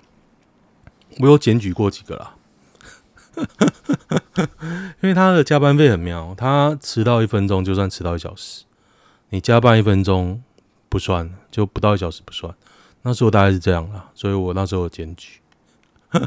[1.19, 2.35] 我有检举过几个啦，
[5.01, 8.64] 因为他的加班费很妙，他迟到一分钟就算迟到一小时，
[9.35, 10.41] 你加班一分钟
[10.87, 12.55] 不算，就不到一小时不算。
[13.01, 15.41] 那时候大概是这样啦，所以我那时候有检举，
[16.09, 16.21] 不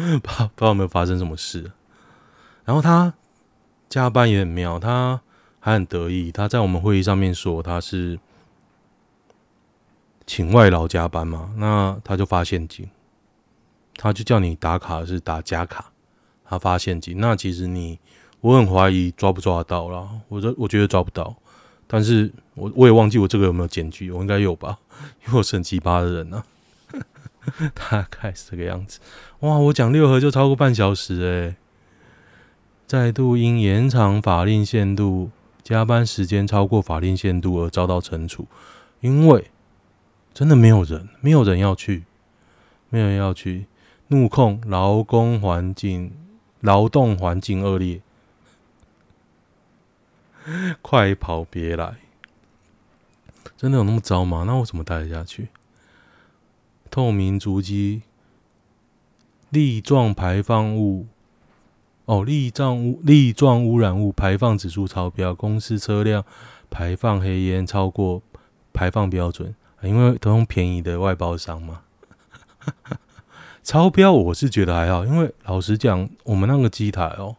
[0.00, 1.70] 知道不知道有没有发生什么事。
[2.64, 3.12] 然后他
[3.90, 5.20] 加班也很妙，他
[5.60, 8.18] 还很得意，他在我们会议上面说他是
[10.26, 12.88] 请外劳加班嘛，那他就发现金。
[13.96, 15.92] 他就叫你打卡是打假卡，
[16.42, 18.00] 他发现金，那其实你
[18.40, 21.36] 我很怀疑抓不抓得到啦，我这我觉得抓不到，
[21.86, 24.78] 但是我我也忘记我这个有没有检举，我应该有吧，
[25.26, 26.44] 因为我是很奇葩的人啊，
[27.74, 29.00] 大概是这个样子。
[29.40, 31.56] 哇，我讲六合就超过半小时诶、
[32.86, 35.30] 再度因延长法令限度、
[35.62, 38.46] 加班时间超过法令限度而遭到惩处，
[39.00, 39.50] 因为
[40.32, 42.04] 真的没有人，没有人要去，
[42.90, 43.66] 没有人要去。
[44.08, 46.12] 怒控劳工环境、
[46.60, 48.00] 劳动环境恶劣，
[50.80, 51.96] 快跑别来！
[53.56, 54.44] 真的有那么糟吗？
[54.46, 55.48] 那我怎么待得下去？
[56.90, 58.02] 透明足迹，
[59.50, 61.06] 粒状排放物，
[62.04, 66.24] 哦，粒状污粒状污染物排放指数超标，公司车辆
[66.70, 68.22] 排放黑烟超过
[68.72, 71.82] 排放标准，因为都用便宜的外包商嘛。
[73.64, 77.36] 超标我是觉得还好，因为老实讲，我们那个机台哦，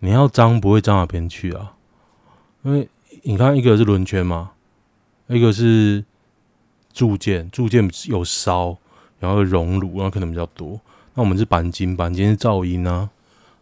[0.00, 1.72] 你要脏不会脏哪边去啊？
[2.64, 2.88] 因为
[3.22, 4.52] 你看，一个是轮圈嘛，
[5.28, 6.04] 一个是
[6.92, 8.76] 铸件，铸件有烧，
[9.20, 10.80] 然后熔炉，然后可能比较多。
[11.14, 13.08] 那我们是钣金，钣金是噪音啊，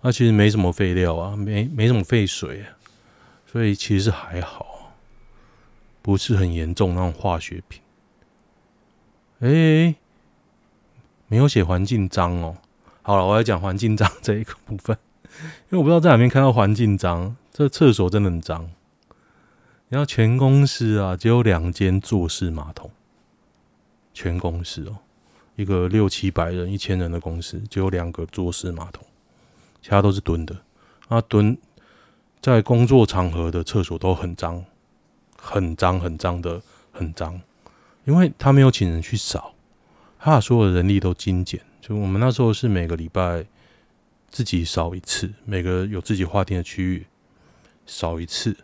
[0.00, 2.72] 那其实没什么废料啊，没没什么废水啊，
[3.46, 4.92] 所以其实还好，
[6.00, 7.82] 不是很严重那种化学品。
[9.40, 9.94] 哎、欸。
[11.28, 12.58] 没有写环境脏哦。
[13.00, 14.94] 好了，我要讲环境脏这一个部分，
[15.24, 17.34] 因为我不知道在哪边看到环境脏。
[17.50, 18.70] 这厕所真的很脏。
[19.92, 22.90] 然后全公司啊，只有两间坐式马桶。
[24.14, 24.96] 全公司哦，
[25.54, 29.04] 一个六七百人、一千人的公司，只有两个坐式马桶，
[29.82, 30.56] 其他都是蹲的。
[31.08, 31.58] 啊，蹲
[32.40, 34.64] 在工作场合的厕所都很脏，
[35.36, 37.38] 很脏，很脏的，很脏，
[38.06, 39.54] 因为他没有请人去扫。
[40.18, 43.44] 他把所有的人力都精简，就我们那时候是每个礼拜
[44.30, 47.06] 自己扫一次，每个有自己划定的区域
[47.84, 48.56] 扫一次，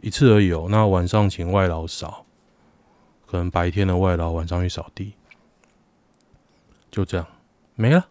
[0.00, 0.66] 一次而已哦。
[0.70, 2.26] 那晚上请外劳扫，
[3.26, 5.14] 可能白天的外劳晚上去扫地，
[6.90, 7.26] 就这样
[7.74, 8.08] 没了。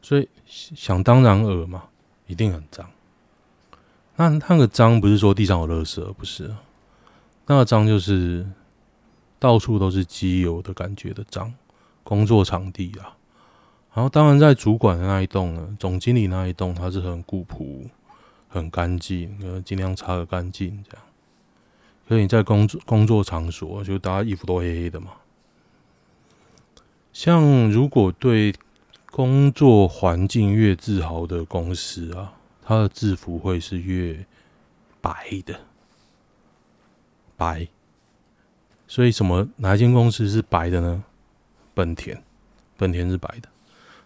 [0.00, 1.84] 所以想当然尔嘛，
[2.26, 2.90] 一定很脏。
[4.16, 6.54] 那那个脏不是说地上有垃圾，不是，
[7.46, 8.46] 那个脏就是
[9.38, 11.54] 到处都是机油的感觉的脏。
[12.04, 13.16] 工作场地啊，
[13.94, 17.88] 然后当然在主管的那一栋呢，总经理那一栋，它是很古朴、
[18.52, 21.04] 很干净，呃，尽量擦个干净这样。
[22.06, 25.12] 所以你在工作工作场所，就大家衣服都黑黑的嘛。
[27.12, 28.54] 像如果对
[29.10, 34.26] 工作环境越自豪的公司啊，它的制服会是越
[35.00, 35.60] 白的，
[37.36, 37.66] 白。
[38.86, 41.02] 所以什么哪一间公司是白的呢？
[41.72, 42.22] 本田，
[42.76, 43.48] 本田是白的，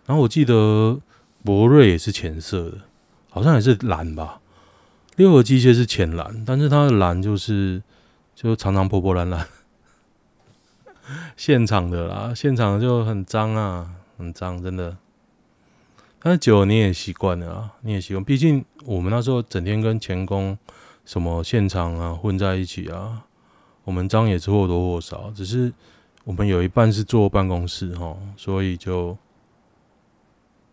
[0.07, 1.01] 然后我记得
[1.43, 2.79] 博瑞也是浅色的，
[3.37, 4.41] 好像也是蓝吧。
[5.17, 7.83] 六合机械是浅蓝，但是它的蓝就是
[8.35, 9.47] 就常常破破烂烂。
[11.37, 14.97] 现场的啦，现场就很脏啊，很脏，真的。
[16.19, 18.25] 但是久你也习惯了啊，你也习惯。
[18.25, 20.57] 毕竟我们那时候整天跟前工
[21.05, 23.27] 什么现场啊混在一起啊，
[23.85, 25.75] 我们脏也是或多或少，只是。
[26.25, 29.17] 我们有一半是坐办公室哈，所以就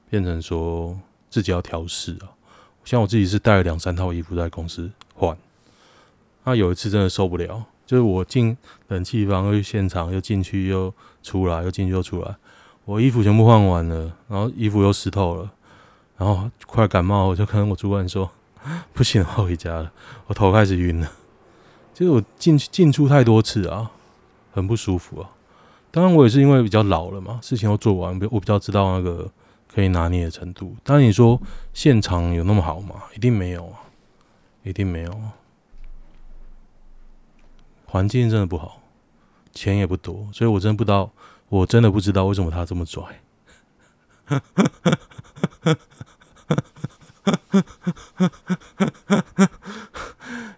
[0.10, 1.00] 变成说
[1.30, 2.34] 自己要调试啊。
[2.84, 5.38] 像我自己是带了两三套衣服在公司换。
[6.44, 8.58] 那有一次真的受不了，就是我进
[8.90, 12.36] 冷气房又去现场，又进去又出来，又进去又出来，
[12.86, 15.50] 我衣服全部换完了，然后衣服又湿透了，
[16.18, 18.30] 然后快感冒，我就跟我主管说
[18.94, 19.92] ：“不行，我回家了，
[20.28, 21.10] 我头开始晕了。”
[21.94, 23.92] 就是我进去进出太多次啊，
[24.52, 25.30] 很不舒服啊。
[25.92, 29.30] 当然，我也是因为比较老了嘛，事情都做完，我比较知道那个
[29.74, 30.76] 可以拿捏的程度。
[30.84, 31.42] 但，你说
[31.74, 33.04] 现场有那么好吗？
[33.16, 33.80] 一定没有啊，
[34.64, 35.34] 一定没有啊。
[37.86, 38.82] 环境真的不好，
[39.52, 41.12] 钱也不多，所以我真的不知道，
[41.50, 43.04] 我真的不知道为什么他这么拽。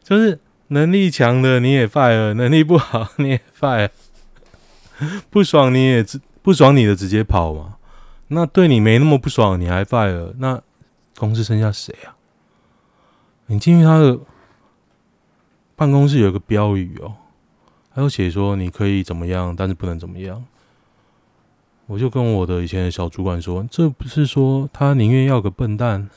[0.03, 3.89] 就是能力强的你也 fire，能力不好你也 fire。
[5.29, 7.77] 不爽你也直不爽你的直接跑嘛？
[8.27, 10.33] 那对你没那么不爽，你还 fire？
[10.37, 10.61] 那
[11.17, 12.15] 公司剩下谁啊？
[13.47, 14.19] 你进去他的
[15.75, 17.15] 办公室有个标语哦，
[17.91, 20.43] 还有写说你可以怎么样，但是不能怎么样。
[21.87, 26.09] 我就跟我的以前的小主管说，这不是说他宁愿要个笨蛋，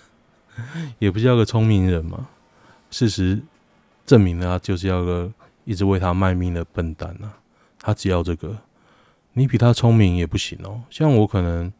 [0.98, 2.28] 也不是要个聪明人吗？
[2.90, 3.42] 事实
[4.06, 5.30] 证明了，他就是要个
[5.64, 7.36] 一直为他卖命的笨蛋啊！
[7.78, 8.56] 他只要这个。
[9.34, 10.80] 你比他聪明也不行哦。
[10.88, 11.70] 像我可能，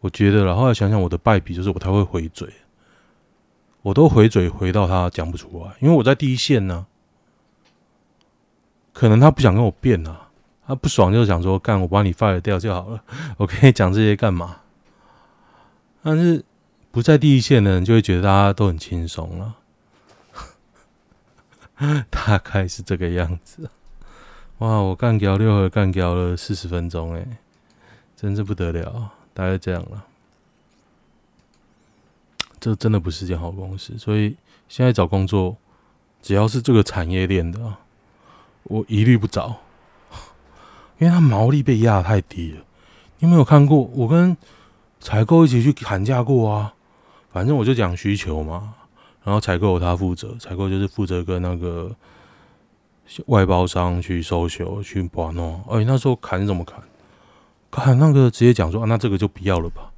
[0.00, 2.48] 我觉得，然后来想想我的败笔就是我太会回嘴，
[3.82, 6.86] 我都回嘴回到他讲不出来，因为我在第一线呢。
[8.92, 10.28] 可能他不想跟我辩啊，
[10.66, 13.02] 他不爽就想说干，我把你 fire 掉就好了。
[13.36, 14.60] 我跟你讲这些干嘛？
[16.02, 16.42] 但是
[16.90, 19.56] 不在第一线的人就会觉得大家都很轻松了，
[22.08, 23.68] 大概是这个样子。
[24.58, 24.78] 哇！
[24.78, 27.26] 我干掉六合，干掉了四十分钟，哎，
[28.16, 30.06] 真是不得了，大概这样了。
[32.58, 34.34] 这真的不是件好公司，所以
[34.66, 35.58] 现在找工作，
[36.22, 37.74] 只要是这个产业链的，
[38.62, 39.56] 我一律不找，
[40.98, 42.64] 因为它毛利被压太低了。
[43.18, 43.78] 你有没有看过？
[43.92, 44.34] 我跟
[44.98, 46.72] 采购一起去砍价过啊。
[47.30, 48.74] 反正我就讲需求嘛，
[49.22, 51.94] 然后采购他负责，采购就是负责跟那个。
[53.26, 56.82] 外包商去收修去把弄，哎，那时候砍怎么砍？
[57.70, 59.92] 砍那个直接讲说啊，那这个就不要了吧，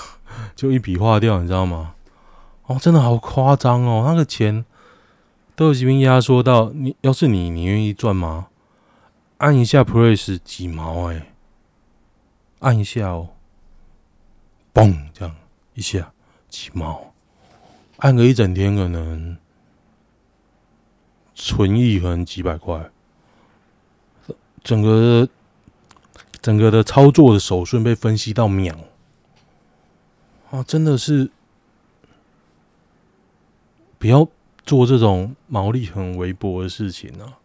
[0.54, 1.94] 就一笔划掉，你知道吗？
[2.66, 4.64] 哦，真的好夸张哦，那个钱
[5.54, 8.48] 都已经压缩到你，要是你，你愿意赚吗？
[9.38, 11.32] 按一下 price 几毛哎，
[12.60, 13.30] 按一下哦，
[14.72, 15.34] 嘣，这样
[15.74, 16.12] 一下
[16.48, 17.12] 几毛，
[17.98, 19.36] 按个一整天可能。
[21.38, 22.90] 存一可能几百块，
[24.64, 25.28] 整个
[26.46, 28.72] 整个的操作的手顺被分析到秒
[30.52, 31.28] 啊，真的是
[33.98, 34.28] 不要
[34.64, 37.42] 做这种毛利很微薄的事情啊！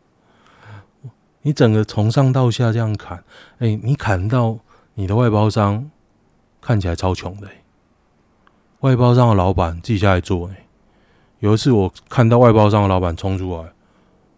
[1.42, 3.24] 你整个从上到下这样砍，
[3.58, 4.60] 哎、你砍到
[4.94, 5.90] 你的外包商
[6.62, 7.64] 看起来超穷的、欸，
[8.82, 10.68] 外包商的老板自己下来做、欸。
[11.40, 13.74] 有一次我看到外包商的老板冲出来。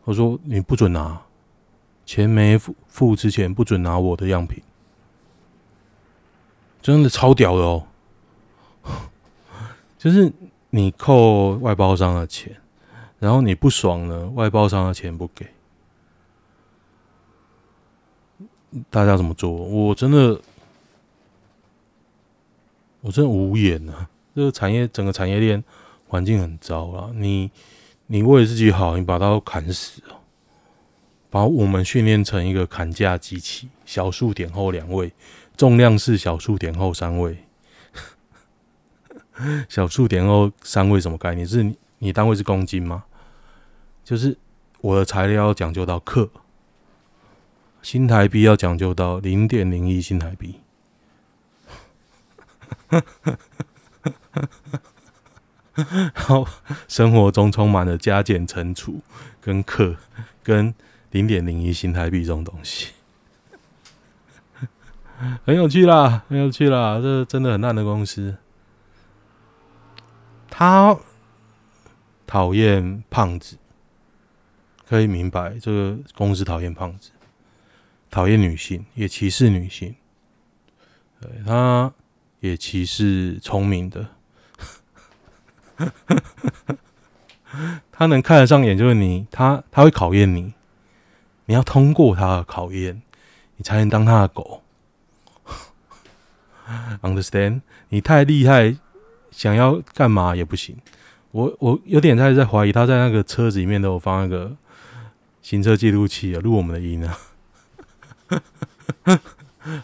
[0.05, 1.21] 我说：“你不准拿
[2.05, 4.61] 钱，没付付之前不准拿我的样品，
[6.81, 7.87] 真的超屌的哦！
[9.97, 10.31] 就是
[10.69, 12.55] 你扣外包商的钱，
[13.19, 15.47] 然后你不爽呢，外包商的钱不给，
[18.89, 19.51] 大家怎么做？
[19.51, 20.41] 我真的，
[23.01, 24.09] 我真的无言啊！
[24.35, 25.63] 这个产业整个产业链
[26.07, 27.11] 环境很糟啊！
[27.13, 27.49] 你
[28.07, 30.01] 你为了自己好，你把它砍死，
[31.33, 35.11] 把我们训练成一个砍价机器，小数点后两位，
[35.57, 37.39] 重量是小数点后三位。
[39.67, 41.47] 小数点后三位什么概念？
[41.47, 43.05] 是你，你单位是公斤吗？
[44.03, 44.37] 就是
[44.81, 46.29] 我的材料要讲究到克，
[47.81, 50.59] 新台币要讲究到零点零一新台币。
[55.73, 56.47] 然后，
[56.87, 59.01] 生活中充满了加减乘除
[59.41, 59.95] 跟克
[60.43, 60.71] 跟
[61.13, 62.91] 零点零一新台币这种东西，
[65.45, 68.35] 很有趣啦，很有趣啦，这真的很烂的公司。
[70.49, 70.97] 他
[72.27, 73.57] 讨厌胖子，
[74.87, 77.11] 可以明白这个公司讨厌胖子，
[78.09, 79.95] 讨厌女性，也歧视女性。
[81.21, 81.93] 对，他
[82.39, 84.07] 也歧视聪明的，
[87.91, 90.53] 他能看得上眼就是你，他他会考验你，
[91.53, 93.03] 你要通过他的考验，
[93.57, 94.63] 你才能当他的狗。
[97.03, 97.61] Understand？
[97.89, 98.75] 你太厉害。
[99.31, 100.77] 想要干嘛也不行，
[101.31, 104.55] 我我有点在在怀疑他在那个车子里面都有放那个
[105.41, 107.17] 行车记录器啊，录我们的音啊，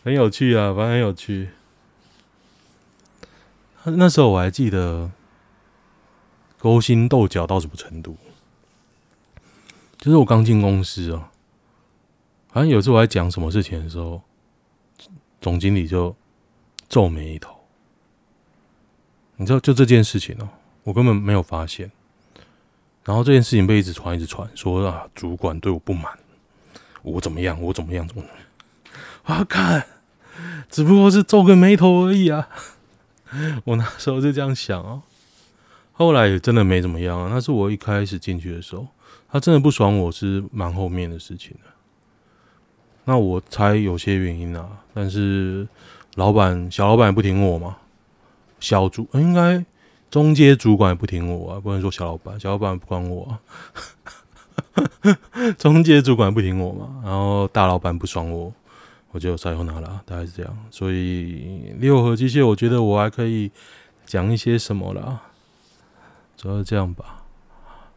[0.04, 1.50] 很有趣啊，反正很有趣。
[3.84, 5.10] 那时候我还记得
[6.60, 8.18] 勾心斗角到什么程度，
[9.98, 11.29] 就是我刚进公司啊，
[12.52, 14.22] 好像有次我在讲什么事情的时候，
[15.40, 16.16] 总经理就
[16.88, 17.56] 皱眉头。
[19.36, 20.50] 你知道，就这件事情哦、
[20.84, 21.92] 我根本没有发现。
[23.06, 26.12] 然后这件事情被一直传，一直传，说啊，主管对我不满，
[27.02, 29.40] 我怎么样，我怎么样，怎么样？
[29.40, 29.86] 我看，
[30.70, 32.50] 只不过是皱个眉头而已啊。
[33.64, 35.04] 我那时候就这样想哦、
[35.92, 37.30] 后来也真的没怎么样啊。
[37.32, 38.88] 那是我一开始进去的时候，
[39.32, 41.70] 他真的不爽我是蛮后面的事情的。
[43.10, 45.68] 那我猜有些原因啊，但是
[46.14, 47.76] 老板小老板也不听我嘛。
[48.60, 49.66] 小主应该
[50.12, 53.42] 中阶主管也不听我啊，不能说小老板，小老板不管我啊。
[55.58, 58.54] 中阶主管不听我嘛，然后大老板不爽我，
[59.10, 60.56] 我就塞后拿了，大概是这样。
[60.70, 63.50] 所以六合机械，我觉得我还可以
[64.06, 65.24] 讲一些什么啦，
[66.38, 67.24] 主要是这样吧。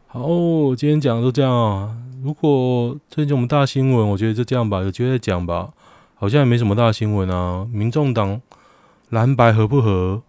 [0.07, 0.27] 好，
[0.75, 1.95] 今天讲的都这样啊。
[2.23, 5.73] 如果最近我们大新闻，我觉得就这样吧，有机会再讲吧。
[6.15, 7.67] 好像也没什么大新闻啊。
[7.69, 8.41] 民众党
[9.09, 10.23] 蓝白合不合？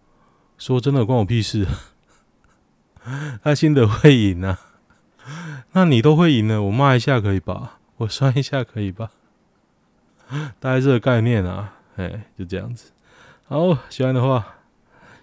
[0.58, 1.68] 说真的，关我屁事！
[3.44, 4.58] 他新的会赢啊，
[5.70, 7.78] 那你都会赢了，我骂一下可以吧？
[7.98, 9.12] 我算一下可以吧？
[10.58, 12.90] 大概这个概念啊，哎，就这样子。
[13.46, 14.44] 好，喜欢的话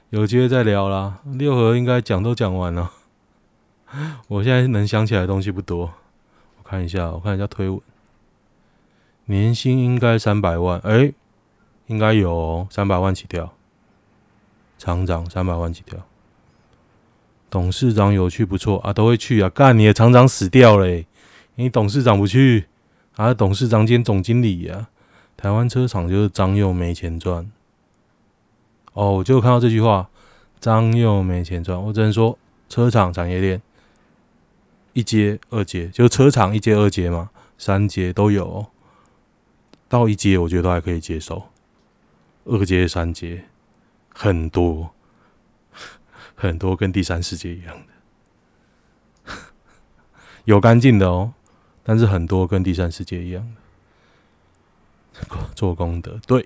[0.09, 1.19] 有机会再聊啦。
[1.25, 2.91] 六合应该讲都讲完了，
[4.29, 5.91] 我现在能想起来的东西不多。
[6.71, 7.81] 看一下，我看一下推文，
[9.25, 11.11] 年薪应该三百万，哎、
[11.87, 13.51] 应该有三百万起跳。
[14.77, 15.99] 厂长三百万起跳，
[17.49, 19.49] 董事长有去不错啊，都会去啊。
[19.49, 21.05] 干，你的厂长死掉了、欸，
[21.55, 22.67] 你董事长不去
[23.17, 23.33] 啊？
[23.33, 24.87] 董事长兼总经理呀、
[25.35, 27.51] 台湾车厂就是张又没钱赚。
[28.93, 30.09] 哦，我就看到这句话，
[30.61, 31.83] 张又没钱赚。
[31.83, 33.61] 我只能说，车厂产业链
[34.93, 38.67] 一阶、二阶，就车厂一阶、二阶嘛，三阶都有、
[39.87, 41.47] 到一阶，我觉得都还可以接受。
[42.45, 43.45] 二阶、三阶。
[44.13, 44.91] 很多
[46.35, 47.73] 很多跟第三世界一样
[49.25, 49.33] 的，
[50.43, 51.33] 有干净的哦，
[51.81, 53.55] 但是很多跟第三世界一样
[55.13, 55.21] 的
[55.55, 56.45] 做功德，对，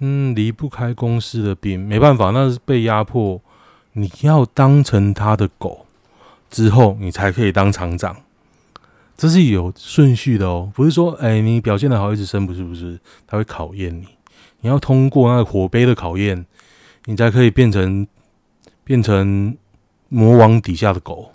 [0.00, 3.40] 嗯，离不开公司的病，没办法，那是被压迫，
[3.98, 5.86] 你要当成他的狗
[6.50, 8.14] 之后，你才可以当厂长，
[9.16, 14.06] 这是有顺序的哦，不是说哎，你表现的好一直升，不是不是，他会考验你。
[14.60, 16.44] 你要通过那个火杯的考验，
[17.06, 18.06] 你才可以变成
[18.84, 19.56] 变成
[20.10, 21.32] 魔王底下的狗，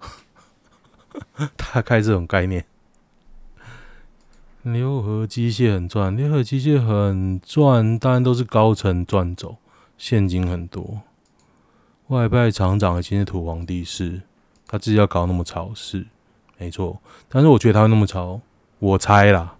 [1.56, 2.66] 大概这种概念。
[4.62, 9.56] 六合机械很赚，六合机械很赚，当然都是高层赚走，
[9.96, 11.02] 现金很多。
[12.08, 14.22] 外派厂长已经是土皇帝室，
[14.66, 16.06] 他自己要搞那么潮是
[16.58, 18.40] 没错，但是我觉得他会那么潮，
[18.78, 19.56] 我猜啦，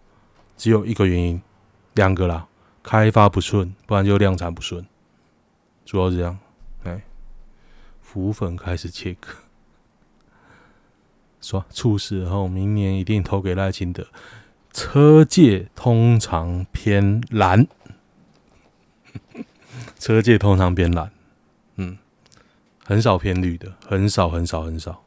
[0.57, 1.43] 只有一个原因。
[1.95, 2.47] 两个啦，
[2.82, 4.87] 开发不顺，不然就量产不顺。
[5.87, 6.39] 主要是这样。
[6.84, 7.03] 哎，
[8.03, 9.30] 浮粉开始切割，
[11.41, 14.07] 说猝死后明年一定投给赖清德。
[14.74, 17.66] 车界通常偏蓝，
[19.99, 21.11] 车界通常偏蓝，
[21.76, 21.99] 嗯，
[22.84, 25.03] 很少偏绿的，很少很少很少。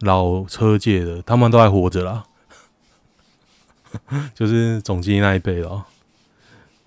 [0.00, 2.24] 老车界的他们都还活着啦，
[4.34, 5.84] 就是总经理那一辈哦，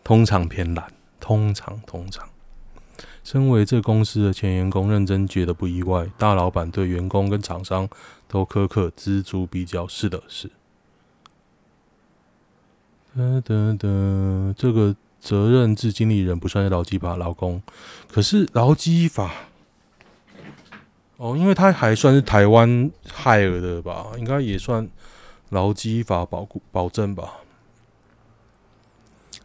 [0.03, 2.27] 通常偏蓝，通常通常。
[3.23, 6.09] 身为这公司的前员工，认真觉得不意外。
[6.17, 7.87] 大老板对员工跟厂商
[8.27, 9.87] 都苛刻，锱铢比较。
[9.87, 10.51] 是的，是。
[13.15, 14.93] 噔噔噔，这个
[15.23, 17.61] 责任制经理人不算是劳基法劳工，
[18.11, 19.31] 可是劳基法。
[21.15, 24.89] 哦，因为他还算是台湾海尔的吧，应该也算
[25.49, 27.35] 劳基法保保证吧。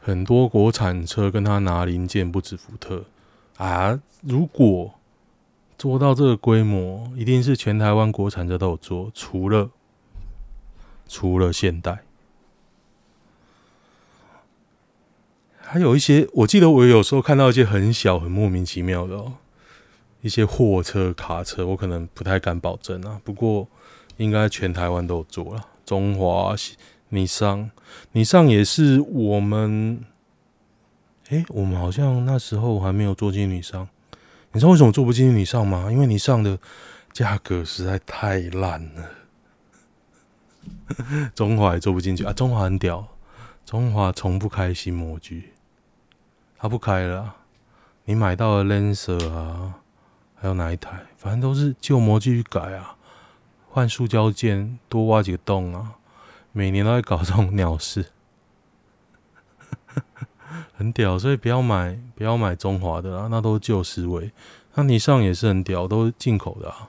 [0.01, 3.05] 很多国产车跟他拿零件不止福特
[3.57, 4.01] 啊。
[4.23, 4.95] 如果
[5.77, 9.71] 做到这个规模，一定是全台湾国产车都有做，除了
[11.07, 12.01] 除了现代，
[15.71, 19.35] 还有一些，我记得我有时候看到一些很小、很莫名其妙的哦。
[20.23, 23.21] 一些货车、卡车，我可能不太敢保证啊。
[23.23, 23.69] 不过，
[24.17, 25.67] 应该全台湾都有做了。
[25.85, 26.55] 中华、
[27.11, 27.71] 尼桑、
[28.13, 30.03] 尼桑也是我们。
[31.29, 33.87] 诶，我们好像那时候还没有做进尼桑。
[34.53, 35.93] 你知道为什么做不进尼桑吗？
[35.93, 36.59] 因为尼桑的
[37.13, 39.11] 价格实在太烂了。
[41.37, 42.33] 中华也做不进去啊。
[42.33, 43.07] 中华很屌，
[43.67, 45.51] 中华从不开新模具，
[46.59, 47.37] 他不开了。
[48.05, 49.77] 你买到的 Lancer 啊。
[50.41, 51.03] 还有哪一台？
[51.17, 52.97] 反正都是旧模具去改啊，
[53.71, 55.95] 换塑胶件，多挖几个洞啊，
[56.53, 58.07] 每年都在搞这种鸟事，
[60.79, 61.19] 很屌。
[61.19, 64.31] 所以不要买，不要买中华的啦，那都是旧思维。
[64.75, 66.89] 那尼上也是很屌，都是进口的啊。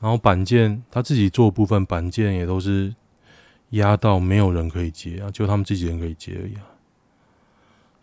[0.00, 2.94] 然后板件，他自己做部分板件也都是
[3.72, 6.64] 压到没有人可以接啊，就他们自己人可以接而已啊。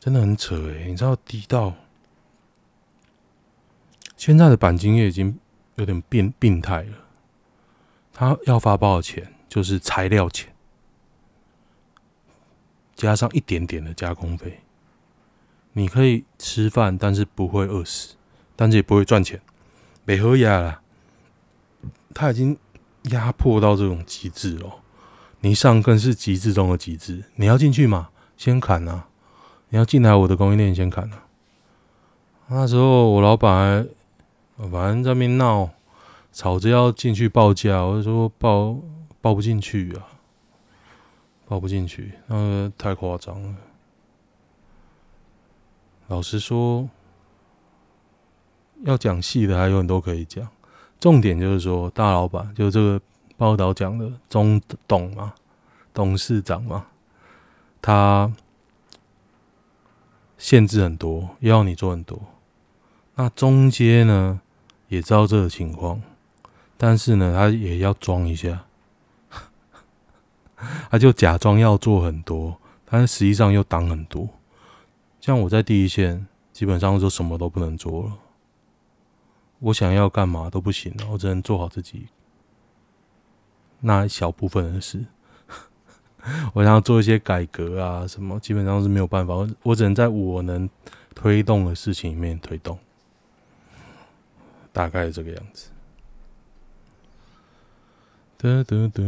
[0.05, 1.73] 真的很扯诶、你知道低到。
[4.15, 5.39] 现在的钣金业已经
[5.77, 6.97] 有点变病态了，
[8.13, 10.53] 他要发包的钱就是材料钱，
[12.95, 14.59] 加上一点点的加工费，
[15.73, 18.13] 你可以吃饭，但是不会饿死，
[18.55, 19.41] 但是也不会赚钱，
[20.03, 20.81] 没喝压了，
[22.13, 22.55] 他已经
[23.05, 24.83] 压迫到这种极致了。
[25.39, 29.07] 你上更是极致中的极致，你要进去嘛，先砍啊！
[29.75, 31.27] 你要进来我的供应链，先砍啊！
[32.47, 34.69] 那时候我老板还。
[34.71, 35.69] 反正在那边闹，
[36.31, 38.77] 吵着要进去报价，我就说报
[39.19, 40.07] 报不进去啊，
[41.45, 43.55] 报不进去，那个太夸张了。
[46.07, 46.87] 老实说，
[48.85, 50.47] 要讲细的还有很多可以讲，
[51.01, 53.01] 重点就是说大老板，就这个
[53.35, 55.33] 报道讲的中董嘛，
[55.93, 56.85] 董事长嘛，
[57.81, 58.31] 他
[60.45, 62.21] 限制很多，要你做很多，
[63.15, 64.39] 那中间呢？
[64.89, 65.99] 也知道这个情况，
[66.77, 68.63] 但是呢，他也要装一下，
[70.91, 74.29] 他就假装要做很多，但是实际上又挡很多。
[75.19, 78.13] 像我在第一线，基本上就什么都不能做了，
[79.57, 82.09] 我想要干嘛都不行了，我只能做好自己
[83.79, 85.05] 那一小部分的事。
[86.53, 90.69] 我想要做一些改革啊，什么基本上是没有办法，我只能在我能
[91.13, 92.77] 推动的事情里面推动。
[94.73, 95.69] 大概是这个样子。
[98.37, 99.01] 哒哒哒，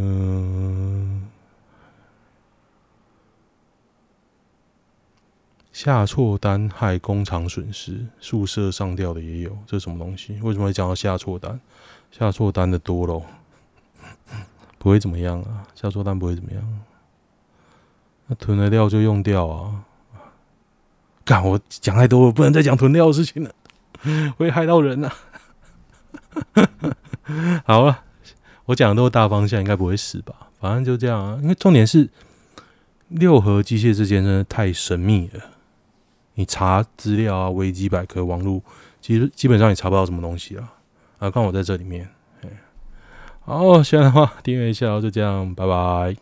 [5.74, 10.39] 下错单害工厂损失，宿舍上吊的也有，这什么东西？
[10.41, 11.59] 为什么会讲到下错单？
[12.09, 13.24] 下错单的多喽，
[14.80, 15.68] 不会怎么样啊？
[15.76, 16.80] 下错单不会怎么样？
[18.28, 19.84] 那囤了料就用掉啊！
[21.23, 23.51] 干，我讲太多我，不能再讲囤料的事情了，
[24.38, 25.09] 会害到人呐、
[26.53, 26.69] 啊。
[27.65, 28.03] 好了，
[28.65, 30.49] 我讲的都是大方向，应该不会死吧？
[30.59, 31.38] 反正就这样啊。
[31.41, 32.09] 因为重点是
[33.07, 35.41] 六合机械之间真的太神秘了，
[36.36, 38.61] 你查资料啊，维基百科、网络，
[39.01, 40.73] 其实基本上也查不到什么东西啊。
[41.19, 42.09] 啊，看我在这里面。
[43.45, 46.15] 好，喜欢的话订阅一下，就这样，拜拜。